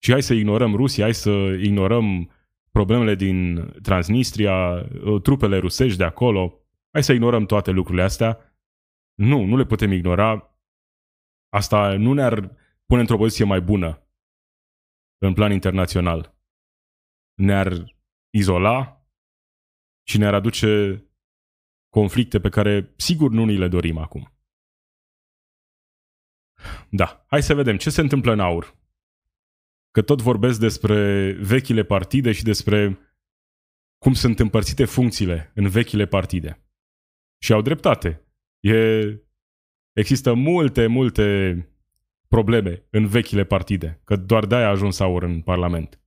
și 0.03 0.11
hai 0.11 0.23
să 0.23 0.35
ignorăm 0.35 0.75
Rusia, 0.75 1.05
hai 1.05 1.15
să 1.15 1.31
ignorăm 1.63 2.31
problemele 2.71 3.15
din 3.15 3.71
Transnistria, 3.83 4.87
trupele 5.23 5.59
rusești 5.59 5.99
de 5.99 6.05
acolo, 6.05 6.61
hai 6.93 7.03
să 7.03 7.13
ignorăm 7.13 7.47
toate 7.47 7.71
lucrurile 7.71 8.03
astea. 8.03 8.56
Nu, 9.17 9.45
nu 9.45 9.57
le 9.57 9.65
putem 9.65 9.93
ignora. 9.93 10.61
Asta 11.49 11.97
nu 11.97 12.13
ne-ar 12.13 12.57
pune 12.87 13.01
într-o 13.01 13.17
poziție 13.17 13.45
mai 13.45 13.61
bună 13.61 14.09
în 15.19 15.35
plan 15.35 15.53
internațional. 15.53 16.39
Ne-ar 17.35 17.97
izola 18.31 19.07
și 20.09 20.19
ne-ar 20.19 20.35
aduce 20.35 21.01
conflicte 21.89 22.41
pe 22.41 22.49
care 22.49 22.93
sigur 22.97 23.31
nu 23.31 23.45
ni 23.45 23.57
le 23.57 23.69
dorim 23.69 23.99
acum. 23.99 24.31
Da, 26.91 27.25
hai 27.27 27.43
să 27.43 27.55
vedem 27.55 27.77
ce 27.77 27.91
se 27.91 28.01
întâmplă 28.01 28.33
în 28.33 28.41
aur. 28.41 28.77
Că 29.91 30.03
tot 30.03 30.23
vorbesc 30.23 30.61
despre 30.61 31.33
vechile 31.33 31.85
partide 31.85 32.33
și 32.33 32.43
despre 32.43 32.99
cum 33.99 34.13
sunt 34.13 34.39
împărțite 34.39 34.85
funcțiile 34.85 35.53
în 35.55 35.69
vechile 35.69 36.07
partide. 36.07 36.67
Și 37.43 37.53
au 37.53 37.63
dreptate. 37.63 38.26
E, 38.67 39.23
există 39.93 40.35
multe, 40.35 40.87
multe 40.87 41.69
probleme 42.29 42.87
în 42.91 43.07
vechile 43.07 43.45
partide, 43.45 44.01
că 44.05 44.17
doar 44.17 44.47
de-aia 44.47 44.67
a 44.67 44.71
ajuns 44.71 45.01
aur 45.01 45.23
în 45.23 45.41
Parlament. 45.41 46.01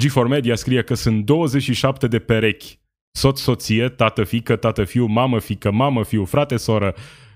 G4 0.00 0.28
Media 0.28 0.54
scrie 0.54 0.82
că 0.82 0.94
sunt 0.94 1.24
27 1.24 2.06
de 2.06 2.18
perechi, 2.18 2.80
soț, 3.10 3.40
soție, 3.40 3.88
tată, 3.88 4.24
fică, 4.24 4.56
tată, 4.56 4.84
fiu, 4.84 5.06
mamă, 5.06 5.38
fică, 5.38 5.70
mamă, 5.70 6.04
fiu, 6.04 6.24
frate, 6.24 6.56
soră, 6.56 6.94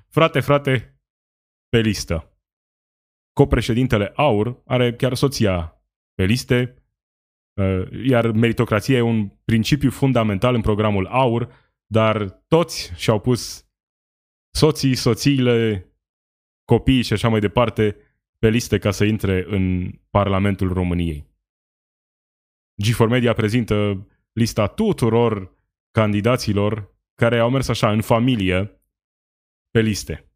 frate, 0.08 0.40
frate, 0.40 1.00
pe 1.68 1.80
listă. 1.80 2.32
Copreședintele 3.32 4.12
Aur 4.14 4.62
are 4.66 4.94
chiar 4.94 5.14
soția 5.14 5.82
pe 6.14 6.24
liste, 6.24 6.84
uh, 7.60 7.88
iar 8.04 8.30
meritocrația 8.30 8.96
e 8.96 9.00
un 9.00 9.28
principiu 9.44 9.90
fundamental 9.90 10.54
în 10.54 10.60
programul 10.60 11.06
Aur, 11.06 11.52
dar 11.86 12.30
toți 12.30 12.92
și-au 12.96 13.20
pus 13.20 13.67
soții, 14.50 14.94
soțiile, 14.94 15.86
copiii 16.64 17.02
și 17.02 17.12
așa 17.12 17.28
mai 17.28 17.40
departe 17.40 17.96
pe 18.38 18.48
liste 18.48 18.78
ca 18.78 18.90
să 18.90 19.04
intre 19.04 19.44
în 19.46 19.92
Parlamentul 20.10 20.72
României. 20.72 21.26
G4 22.82 23.08
Media 23.08 23.32
prezintă 23.32 24.06
lista 24.32 24.66
tuturor 24.66 25.56
candidaților 25.90 26.96
care 27.14 27.38
au 27.38 27.50
mers 27.50 27.68
așa 27.68 27.92
în 27.92 28.00
familie 28.00 28.82
pe 29.70 29.80
liste. 29.80 30.32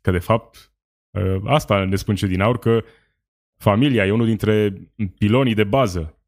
Că 0.00 0.10
de 0.10 0.18
fapt 0.18 0.72
ă, 1.14 1.40
asta 1.44 1.84
ne 1.84 1.96
spun 1.96 2.14
ce 2.14 2.26
din 2.26 2.40
aur, 2.40 2.58
că 2.58 2.84
familia 3.56 4.06
e 4.06 4.12
unul 4.12 4.26
dintre 4.26 4.72
pilonii 5.18 5.54
de 5.54 5.64
bază 5.64 6.22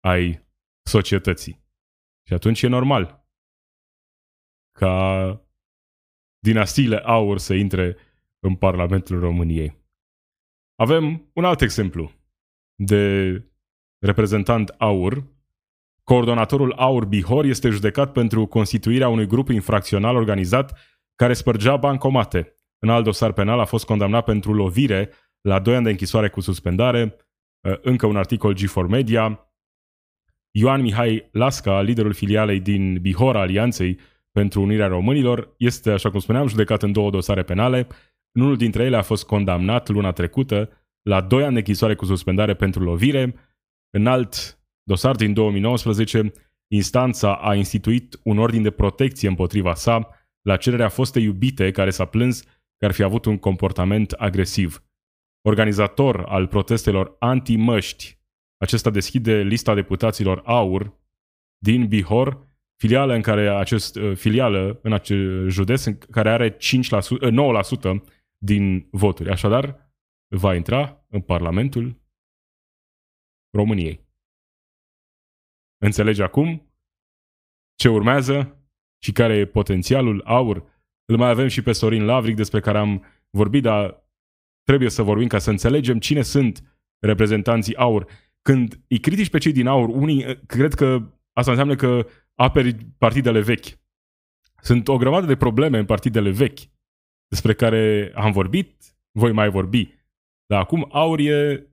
ai 0.00 0.46
societății. 0.82 1.62
Și 2.26 2.32
atunci 2.32 2.62
e 2.62 2.66
normal 2.66 3.23
ca 4.78 5.40
dinastiile 6.38 6.96
aur 6.96 7.38
să 7.38 7.54
intre 7.54 7.96
în 8.38 8.54
Parlamentul 8.54 9.20
României. 9.20 9.82
Avem 10.74 11.30
un 11.34 11.44
alt 11.44 11.60
exemplu 11.60 12.12
de 12.74 13.32
reprezentant 13.98 14.68
aur. 14.68 15.32
Coordonatorul 16.04 16.72
Aur 16.72 17.04
Bihor 17.04 17.44
este 17.44 17.68
judecat 17.68 18.12
pentru 18.12 18.46
constituirea 18.46 19.08
unui 19.08 19.26
grup 19.26 19.48
infracțional 19.48 20.16
organizat 20.16 20.78
care 21.14 21.32
spărgea 21.32 21.76
bancomate. 21.76 22.54
În 22.78 22.88
alt 22.88 23.04
dosar 23.04 23.32
penal 23.32 23.58
a 23.58 23.64
fost 23.64 23.84
condamnat 23.84 24.24
pentru 24.24 24.52
lovire 24.52 25.10
la 25.40 25.60
2 25.60 25.74
ani 25.74 25.84
de 25.84 25.90
închisoare 25.90 26.28
cu 26.28 26.40
suspendare. 26.40 27.16
Încă 27.82 28.06
un 28.06 28.16
articol 28.16 28.54
G4 28.54 28.88
Media. 28.88 29.48
Ioan 30.50 30.80
Mihai 30.80 31.28
Lasca, 31.32 31.80
liderul 31.80 32.12
filialei 32.12 32.60
din 32.60 33.00
Bihor 33.00 33.36
Alianței 33.36 33.98
pentru 34.34 34.62
Unirea 34.62 34.86
Românilor, 34.86 35.54
este, 35.58 35.90
așa 35.90 36.10
cum 36.10 36.20
spuneam, 36.20 36.46
judecat 36.46 36.82
în 36.82 36.92
două 36.92 37.10
dosare 37.10 37.42
penale. 37.42 37.86
În 38.32 38.42
unul 38.42 38.56
dintre 38.56 38.84
ele 38.84 38.96
a 38.96 39.02
fost 39.02 39.26
condamnat 39.26 39.88
luna 39.88 40.12
trecută 40.12 40.70
la 41.02 41.20
2 41.20 41.42
ani 41.44 41.52
de 41.52 41.58
închisoare 41.58 41.94
cu 41.94 42.04
suspendare 42.04 42.54
pentru 42.54 42.82
lovire. 42.82 43.34
În 43.90 44.06
alt 44.06 44.58
dosar 44.82 45.16
din 45.16 45.32
2019, 45.32 46.32
instanța 46.72 47.34
a 47.34 47.54
instituit 47.54 48.20
un 48.22 48.38
ordin 48.38 48.62
de 48.62 48.70
protecție 48.70 49.28
împotriva 49.28 49.74
sa 49.74 50.08
la 50.42 50.56
cererea 50.56 50.88
fostei 50.88 51.22
iubite 51.22 51.70
care 51.70 51.90
s-a 51.90 52.04
plâns 52.04 52.40
că 52.78 52.84
ar 52.84 52.92
fi 52.92 53.02
avut 53.02 53.24
un 53.24 53.38
comportament 53.38 54.12
agresiv. 54.12 54.84
Organizator 55.48 56.24
al 56.24 56.46
protestelor 56.46 57.16
anti-măști, 57.18 58.18
acesta 58.56 58.90
deschide 58.90 59.42
lista 59.42 59.74
deputaților 59.74 60.42
AUR 60.44 60.92
din 61.58 61.86
Bihor, 61.86 62.53
filială 62.84 63.14
în 63.14 63.22
care 63.22 63.48
acest 63.48 63.96
uh, 63.96 64.16
filială 64.16 64.78
în 64.82 64.92
acest 64.92 65.48
județ 65.48 65.84
care 66.10 66.30
are 66.30 66.56
5%, 66.56 66.56
9% 66.56 66.58
uh, 67.82 68.00
din 68.38 68.88
voturi. 68.90 69.30
Așadar, 69.30 69.92
va 70.28 70.54
intra 70.54 71.06
în 71.08 71.20
Parlamentul 71.20 72.00
României. 73.56 74.06
Înțelegi 75.78 76.22
acum 76.22 76.72
ce 77.74 77.88
urmează 77.88 78.66
și 79.02 79.12
care 79.12 79.34
e 79.34 79.46
potențialul 79.46 80.22
aur? 80.24 80.56
Îl 81.04 81.16
mai 81.16 81.28
avem 81.28 81.48
și 81.48 81.62
pe 81.62 81.72
Sorin 81.72 82.04
Lavric 82.04 82.36
despre 82.36 82.60
care 82.60 82.78
am 82.78 83.04
vorbit, 83.30 83.62
dar 83.62 84.08
trebuie 84.62 84.90
să 84.90 85.02
vorbim 85.02 85.26
ca 85.26 85.38
să 85.38 85.50
înțelegem 85.50 85.98
cine 85.98 86.22
sunt 86.22 86.78
reprezentanții 86.98 87.76
aur. 87.76 88.06
Când 88.42 88.80
îi 88.88 89.00
critici 89.00 89.30
pe 89.30 89.38
cei 89.38 89.52
din 89.52 89.66
aur, 89.66 89.88
unii 89.88 90.22
eh, 90.22 90.38
cred 90.46 90.74
că 90.74 91.13
asta 91.34 91.50
înseamnă 91.50 91.74
că 91.74 92.06
aperi 92.34 92.74
partidele 92.98 93.40
vechi. 93.40 93.66
Sunt 94.62 94.88
o 94.88 94.96
grămadă 94.96 95.26
de 95.26 95.36
probleme 95.36 95.78
în 95.78 95.84
partidele 95.84 96.30
vechi 96.30 96.58
despre 97.28 97.54
care 97.54 98.12
am 98.14 98.32
vorbit, 98.32 98.96
voi 99.10 99.32
mai 99.32 99.50
vorbi. 99.50 99.94
Dar 100.46 100.60
acum 100.60 100.88
aur 100.92 101.18
e 101.18 101.66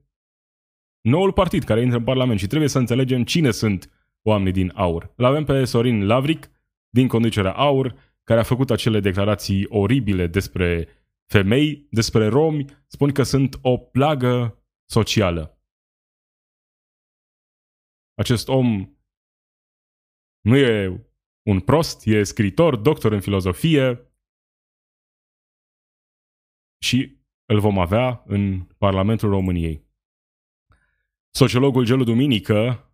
noul 1.00 1.32
partid 1.32 1.64
care 1.64 1.80
intră 1.80 1.98
în 1.98 2.04
Parlament 2.04 2.38
și 2.38 2.46
trebuie 2.46 2.68
să 2.68 2.78
înțelegem 2.78 3.24
cine 3.24 3.50
sunt 3.50 3.90
oamenii 4.22 4.52
din 4.52 4.72
aur. 4.74 5.12
Îl 5.16 5.24
avem 5.24 5.44
pe 5.44 5.64
Sorin 5.64 6.06
Lavric, 6.06 6.50
din 6.88 7.08
conducerea 7.08 7.52
aur, 7.52 7.94
care 8.24 8.40
a 8.40 8.42
făcut 8.42 8.70
acele 8.70 9.00
declarații 9.00 9.66
oribile 9.68 10.26
despre 10.26 10.88
femei, 11.26 11.86
despre 11.90 12.26
romi, 12.26 12.64
spun 12.86 13.12
că 13.12 13.22
sunt 13.22 13.58
o 13.62 13.76
plagă 13.76 14.62
socială. 14.84 15.60
Acest 18.14 18.48
om 18.48 18.91
nu 20.42 20.56
e 20.56 21.02
un 21.42 21.60
prost, 21.60 22.06
e 22.06 22.22
scritor, 22.22 22.76
doctor 22.76 23.12
în 23.12 23.20
filozofie 23.20 24.12
și 26.82 27.20
îl 27.44 27.60
vom 27.60 27.78
avea 27.78 28.22
în 28.26 28.60
Parlamentul 28.60 29.28
României. 29.28 29.90
Sociologul 31.34 31.84
Gelu 31.84 32.04
Duminică 32.04 32.86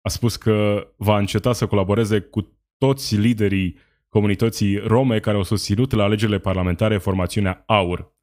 a 0.00 0.08
spus 0.08 0.36
că 0.36 0.88
va 0.96 1.18
înceta 1.18 1.52
să 1.52 1.66
colaboreze 1.66 2.20
cu 2.20 2.58
toți 2.76 3.16
liderii 3.16 3.76
comunității 4.08 4.76
rome 4.76 5.20
care 5.20 5.36
au 5.36 5.42
susținut 5.42 5.92
la 5.92 6.02
alegerile 6.02 6.38
parlamentare 6.38 6.98
formațiunea 6.98 7.62
AUR. 7.66 8.14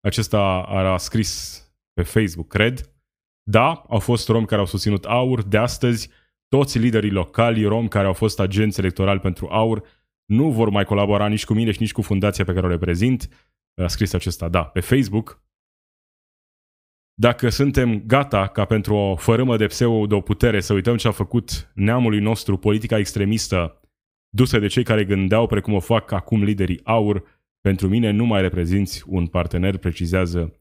Acesta 0.00 0.62
a 0.62 0.96
scris 0.96 1.60
pe 1.92 2.02
Facebook, 2.02 2.48
cred. 2.48 2.94
Da, 3.42 3.72
au 3.88 3.98
fost 3.98 4.28
romi 4.28 4.46
care 4.46 4.60
au 4.60 4.66
susținut 4.66 5.04
AUR. 5.04 5.42
De 5.42 5.56
astăzi, 5.56 6.10
toți 6.56 6.78
liderii 6.78 7.10
locali 7.10 7.64
romi 7.64 7.88
care 7.88 8.06
au 8.06 8.12
fost 8.12 8.40
agenți 8.40 8.80
electorali 8.80 9.20
pentru 9.20 9.46
AUR 9.46 9.82
nu 10.24 10.50
vor 10.50 10.68
mai 10.68 10.84
colabora 10.84 11.28
nici 11.28 11.44
cu 11.44 11.54
mine 11.54 11.70
și 11.70 11.80
nici 11.80 11.92
cu 11.92 12.02
fundația 12.02 12.44
pe 12.44 12.52
care 12.52 12.66
o 12.66 12.68
reprezint. 12.68 13.28
A 13.82 13.86
scris 13.86 14.12
acesta, 14.12 14.48
da, 14.48 14.64
pe 14.64 14.80
Facebook. 14.80 15.42
Dacă 17.14 17.48
suntem 17.48 18.02
gata 18.06 18.46
ca 18.46 18.64
pentru 18.64 18.94
o 18.94 19.16
fărâmă 19.16 19.56
de 19.56 19.66
pseudo 19.66 20.20
putere 20.20 20.60
să 20.60 20.72
uităm 20.72 20.96
ce 20.96 21.08
a 21.08 21.10
făcut 21.10 21.72
neamului 21.74 22.20
nostru 22.20 22.56
politica 22.56 22.98
extremistă 22.98 23.80
dusă 24.28 24.58
de 24.58 24.66
cei 24.66 24.84
care 24.84 25.04
gândeau 25.04 25.46
precum 25.46 25.72
o 25.74 25.80
fac 25.80 26.10
acum 26.10 26.42
liderii 26.42 26.80
AUR, 26.84 27.24
pentru 27.60 27.88
mine 27.88 28.10
nu 28.10 28.24
mai 28.24 28.40
reprezinți 28.40 29.04
un 29.06 29.26
partener, 29.26 29.76
precizează 29.76 30.60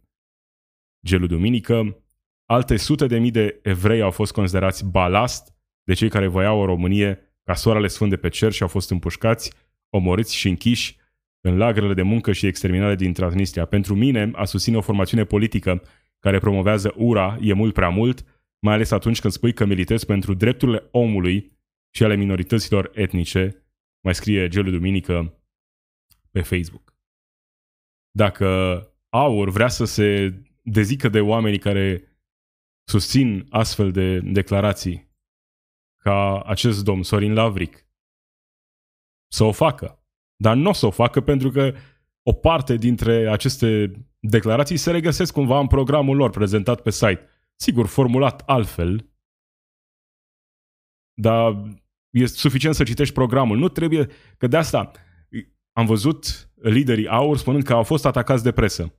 Gelu 1.06 1.28
Duminică. 1.28 2.04
Alte 2.46 2.78
sute 2.78 3.08
de 3.08 3.20
mii 3.20 3.32
de 3.32 3.60
evrei 3.64 4.02
au 4.02 4.12
fost 4.12 4.32
considerați 4.32 4.86
balast 4.86 5.51
de 5.84 5.94
cei 5.94 6.10
care 6.10 6.28
voiau 6.28 6.60
o 6.60 6.66
Românie 6.66 7.20
ca 7.44 7.54
soarele 7.54 7.88
sfânt 7.88 8.10
de 8.10 8.18
pe 8.18 8.30
cer 8.30 8.52
și 8.52 8.62
au 8.62 8.68
fost 8.68 8.90
împușcați, 8.90 9.54
omorâți 9.90 10.36
și 10.36 10.48
închiși 10.48 11.00
în 11.42 11.58
lagrele 11.58 11.94
de 11.94 12.02
muncă 12.02 12.32
și 12.32 12.46
exterminare 12.46 12.96
din 12.96 13.14
Transnistria. 13.14 13.66
Pentru 13.66 13.96
mine, 13.96 14.32
a 14.34 14.46
susține 14.46 14.78
o 14.78 14.82
formațiune 14.82 15.24
politică 15.24 15.84
care 16.20 16.40
promovează 16.40 16.94
ura 16.96 17.38
e 17.42 17.54
mult 17.54 17.74
prea 17.74 17.90
mult, 17.90 18.26
mai 18.60 18.74
ales 18.74 18.92
atunci 18.92 19.20
când 19.20 19.34
spui 19.34 19.54
că 19.54 19.66
militezi 19.66 20.06
pentru 20.06 20.34
drepturile 20.34 20.88
omului 20.92 21.60
și 21.96 22.04
ale 22.04 22.16
minorităților 22.16 22.92
etnice, 22.94 23.66
mai 24.04 24.16
scrie 24.16 24.48
Gelu 24.48 24.70
Duminică 24.70 25.42
pe 26.32 26.42
Facebook. 26.42 26.96
Dacă 28.12 28.48
AUR 29.10 29.50
vrea 29.50 29.68
să 29.68 29.86
se 29.86 30.34
dezică 30.62 31.10
de 31.10 31.20
oamenii 31.20 31.60
care 31.60 32.04
susțin 32.84 33.46
astfel 33.50 33.92
de 33.92 34.20
declarații, 34.20 35.11
ca 36.02 36.42
acest 36.42 36.84
domn 36.84 37.04
Sorin 37.04 37.34
Lavric, 37.34 37.86
să 39.32 39.44
o 39.44 39.52
facă. 39.52 40.06
Dar 40.36 40.56
nu 40.56 40.70
o 40.70 40.74
să 40.74 40.86
o 40.86 40.92
facă 40.92 41.22
pentru 41.22 41.50
că 41.50 41.74
o 42.24 42.34
parte 42.34 42.76
dintre 42.76 43.30
aceste 43.30 43.92
declarații 44.20 44.78
se 44.78 44.92
regăsesc 44.92 45.34
cumva 45.34 45.60
în 45.60 45.68
programul 45.68 46.16
lor 46.16 46.30
prezentat 46.30 46.82
pe 46.82 46.90
site. 46.90 47.28
Sigur, 47.56 47.86
formulat 47.86 48.42
altfel, 48.46 49.12
dar 51.14 51.64
e 52.10 52.26
suficient 52.26 52.76
să 52.76 52.84
citești 52.84 53.14
programul. 53.14 53.58
Nu 53.58 53.70
trebuie, 53.70 54.10
că 54.38 54.48
de 54.48 54.58
asta 54.58 54.92
am 55.72 55.86
văzut 55.86 56.50
liderii 56.56 57.08
AUR 57.08 57.38
spunând 57.38 57.64
că 57.64 57.74
au 57.74 57.84
fost 57.84 58.06
atacați 58.06 58.44
de 58.44 58.52
presă. 58.52 58.96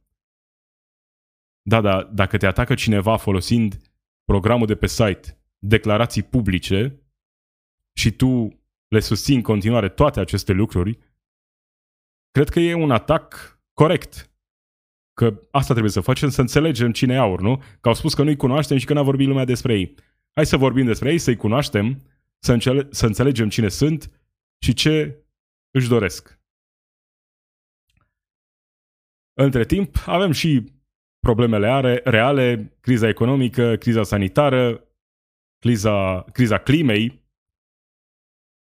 Da, 1.63 1.81
da, 1.81 2.03
dacă 2.03 2.37
te 2.37 2.47
atacă 2.47 2.75
cineva 2.75 3.17
folosind 3.17 3.81
programul 4.25 4.67
de 4.67 4.75
pe 4.75 4.87
site, 4.87 5.42
declarații 5.67 6.23
publice 6.23 7.03
și 7.97 8.13
tu 8.13 8.61
le 8.89 9.01
susții 9.01 9.35
în 9.35 9.43
continuare 9.43 9.89
toate 9.89 10.21
aceste 10.21 10.53
lucruri, 10.53 10.99
cred 12.31 12.49
că 12.49 12.61
e 12.61 12.75
un 12.75 12.91
atac 12.91 13.61
corect. 13.73 14.27
Că 15.13 15.41
asta 15.51 15.73
trebuie 15.73 15.93
să 15.93 16.01
facem, 16.01 16.29
să 16.29 16.41
înțelegem 16.41 16.93
cine 16.93 17.15
e 17.15 17.19
aur, 17.19 17.41
nu? 17.41 17.57
Că 17.81 17.89
au 17.89 17.95
spus 17.95 18.15
că 18.15 18.23
nu-i 18.23 18.37
cunoaștem 18.37 18.77
și 18.77 18.87
că 18.87 18.93
n-a 18.93 19.03
vorbit 19.03 19.27
lumea 19.27 19.45
despre 19.45 19.75
ei. 19.79 19.95
Hai 20.35 20.47
să 20.47 20.57
vorbim 20.57 20.87
despre 20.87 21.11
ei, 21.11 21.19
să-i 21.19 21.37
cunoaștem, 21.37 22.03
să, 22.39 22.53
încele- 22.53 22.89
să 22.91 23.07
înțelegem 23.07 23.49
cine 23.49 23.69
sunt 23.69 24.21
și 24.65 24.73
ce 24.73 25.25
își 25.71 25.89
doresc. 25.89 26.41
Între 29.33 29.65
timp, 29.65 29.97
avem 30.07 30.31
și 30.31 30.73
problemele 31.19 31.67
are, 31.67 32.01
reale, 32.05 32.77
criza 32.81 33.09
economică, 33.09 33.77
criza 33.77 34.03
sanitară, 34.03 34.92
criza, 35.63 36.23
criza 36.23 36.59
climei. 36.59 37.25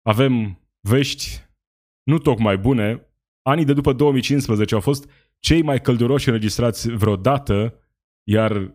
Avem 0.02 0.60
vești 0.80 1.26
nu 2.02 2.18
tocmai 2.18 2.58
bune. 2.58 3.08
Anii 3.42 3.64
de 3.64 3.72
după 3.72 3.92
2015 3.92 4.74
au 4.74 4.80
fost 4.80 5.10
cei 5.38 5.62
mai 5.62 5.80
călduroși 5.80 6.28
înregistrați 6.28 6.88
vreodată, 6.90 7.80
iar 8.28 8.74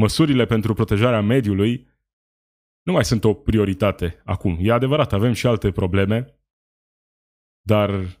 măsurile 0.00 0.44
pentru 0.44 0.74
protejarea 0.74 1.20
mediului 1.20 1.88
nu 2.82 2.92
mai 2.92 3.04
sunt 3.04 3.24
o 3.24 3.34
prioritate 3.34 4.22
acum. 4.24 4.56
E 4.60 4.72
adevărat, 4.72 5.12
avem 5.12 5.32
și 5.32 5.46
alte 5.46 5.70
probleme, 5.70 6.40
dar 7.60 8.20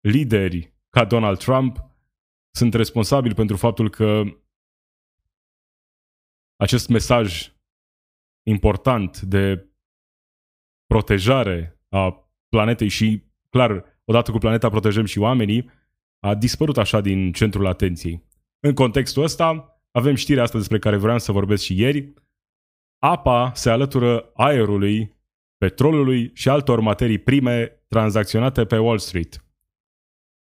lideri 0.00 0.74
ca 0.88 1.04
Donald 1.04 1.38
Trump 1.38 1.76
sunt 2.50 2.74
responsabili 2.74 3.34
pentru 3.34 3.56
faptul 3.56 3.90
că 3.90 4.22
acest 6.56 6.88
mesaj 6.88 7.57
important 8.48 9.20
de 9.20 9.68
protejare 10.86 11.80
a 11.88 12.30
planetei 12.48 12.88
și, 12.88 13.22
clar, 13.50 14.00
odată 14.04 14.30
cu 14.30 14.38
planeta 14.38 14.68
protejăm 14.68 15.04
și 15.04 15.18
oamenii, 15.18 15.70
a 16.20 16.34
dispărut 16.34 16.78
așa 16.78 17.00
din 17.00 17.32
centrul 17.32 17.66
atenției. 17.66 18.26
În 18.60 18.74
contextul 18.74 19.22
ăsta, 19.22 19.80
avem 19.90 20.14
știrea 20.14 20.42
asta 20.42 20.58
despre 20.58 20.78
care 20.78 20.96
vreau 20.96 21.18
să 21.18 21.32
vorbesc 21.32 21.62
și 21.62 21.80
ieri. 21.80 22.12
Apa 23.02 23.52
se 23.54 23.70
alătură 23.70 24.30
aerului, 24.34 25.16
petrolului 25.56 26.30
și 26.34 26.48
altor 26.48 26.80
materii 26.80 27.18
prime 27.18 27.66
tranzacționate 27.88 28.64
pe 28.64 28.78
Wall 28.78 28.98
Street. 28.98 29.44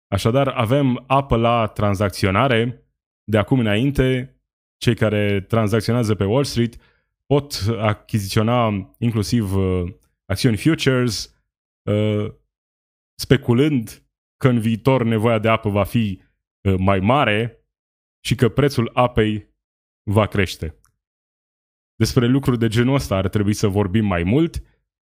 Așadar, 0.09 0.49
avem 0.49 1.05
apă 1.07 1.37
la 1.37 1.67
tranzacționare. 1.67 2.87
De 3.25 3.39
acum 3.39 3.59
înainte, 3.59 4.37
cei 4.77 4.95
care 4.95 5.41
tranzacționează 5.41 6.15
pe 6.15 6.25
Wall 6.25 6.45
Street 6.45 6.77
pot 7.27 7.53
achiziționa 7.79 8.95
inclusiv 8.99 9.55
uh, 9.55 9.95
acțiuni 10.25 10.57
futures, 10.57 11.37
uh, 11.91 12.35
speculând 13.19 14.07
că 14.37 14.49
în 14.49 14.61
viitor 14.61 15.03
nevoia 15.03 15.39
de 15.39 15.49
apă 15.49 15.69
va 15.69 15.85
fi 15.85 16.23
uh, 16.69 16.75
mai 16.79 17.01
mare 17.01 17.67
și 18.25 18.35
că 18.35 18.49
prețul 18.49 18.91
apei 18.93 19.55
va 20.11 20.27
crește. 20.27 20.81
Despre 21.95 22.27
lucruri 22.27 22.59
de 22.59 22.69
genul 22.69 22.95
ăsta 22.95 23.17
ar 23.17 23.29
trebui 23.29 23.53
să 23.53 23.67
vorbim 23.67 24.07
mai 24.07 24.23
mult, 24.23 24.63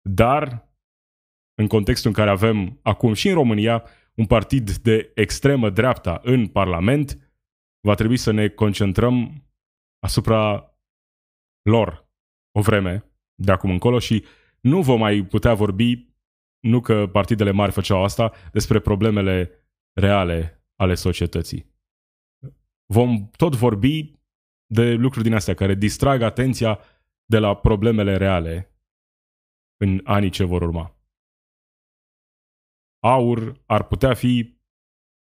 dar 0.09 0.69
în 1.55 1.67
contextul 1.67 2.09
în 2.09 2.17
care 2.17 2.31
avem 2.31 2.79
acum 2.83 3.13
și 3.13 3.29
în 3.29 3.35
România 3.35 3.85
un 4.15 4.27
partid 4.27 4.71
de 4.71 5.13
extremă 5.15 5.71
dreapta 5.71 6.21
în 6.23 6.49
Parlament, 6.49 7.33
va 7.87 7.95
trebui 7.95 8.17
să 8.17 8.31
ne 8.31 8.49
concentrăm 8.49 9.45
asupra 9.99 10.75
lor 11.63 12.10
o 12.53 12.61
vreme 12.61 13.05
de 13.35 13.53
acum 13.53 13.71
încolo 13.71 13.99
și 13.99 14.25
nu 14.61 14.83
vom 14.83 14.99
mai 14.99 15.25
putea 15.25 15.55
vorbi, 15.55 16.09
nu 16.61 16.81
că 16.81 17.07
partidele 17.07 17.51
mari 17.51 17.73
făceau 17.73 18.05
asta, 18.05 18.33
despre 18.53 18.81
problemele 18.81 19.51
reale 20.01 20.65
ale 20.77 20.95
societății. 20.95 21.69
Vom 22.87 23.31
tot 23.31 23.55
vorbi 23.57 24.13
de 24.67 24.93
lucruri 24.93 25.25
din 25.25 25.35
astea 25.35 25.55
care 25.55 25.75
distrag 25.75 26.23
atenția 26.23 26.79
de 27.25 27.39
la 27.39 27.57
problemele 27.57 28.17
reale 28.17 28.75
în 29.77 30.01
anii 30.05 30.31
ce 30.31 30.45
vor 30.45 30.63
urma. 30.63 30.95
Aur 33.03 33.63
ar 33.67 33.87
putea 33.87 34.15
fi, 34.15 34.59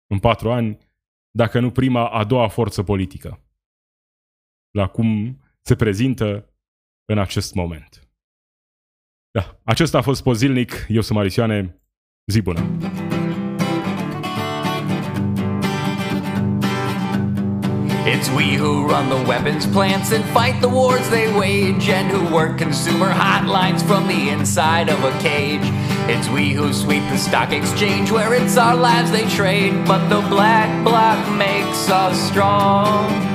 în 0.07 0.19
patru 0.19 0.51
ani, 0.51 0.78
dacă 1.32 1.59
nu 1.59 1.71
prima, 1.71 2.09
a 2.09 2.23
doua 2.23 2.47
forță 2.47 2.84
politică. 2.84 3.43
La 4.71 4.88
cum 4.88 5.39
se 5.61 5.76
prezintă 5.76 6.54
în 7.05 7.17
acest 7.17 7.53
moment. 7.53 8.07
Da, 9.31 9.59
acesta 9.63 9.97
a 9.97 10.01
fost 10.01 10.23
Pozilnic, 10.23 10.85
eu 10.87 11.01
sunt 11.01 11.17
Marisioane, 11.17 11.81
zi 12.31 12.41
bună! 12.41 12.59
It's 18.07 18.29
we 18.29 18.55
who 18.55 18.87
run 18.87 19.09
the 19.09 19.23
weapons 19.27 19.65
plants 19.65 20.11
and 20.11 20.23
fight 20.25 20.61
the 20.61 20.69
wars 20.69 21.09
they 21.09 21.27
wage, 21.33 21.89
and 21.89 22.11
who 22.11 22.33
work 22.33 22.57
consumer 22.59 23.09
hotlines 23.09 23.81
from 23.81 24.07
the 24.07 24.29
inside 24.29 24.89
of 24.89 25.03
a 25.03 25.11
cage. 25.19 25.65
It's 26.07 26.29
we 26.29 26.53
who 26.53 26.71
sweep 26.71 27.01
the 27.09 27.17
stock 27.17 27.51
exchange 27.51 28.11
where 28.11 28.35
it's 28.35 28.57
our 28.57 28.75
lives 28.75 29.09
they 29.09 29.27
trade, 29.27 29.73
but 29.87 30.07
the 30.07 30.21
black 30.29 30.69
bloc 30.83 31.17
makes 31.35 31.89
us 31.89 32.15
strong. 32.29 33.34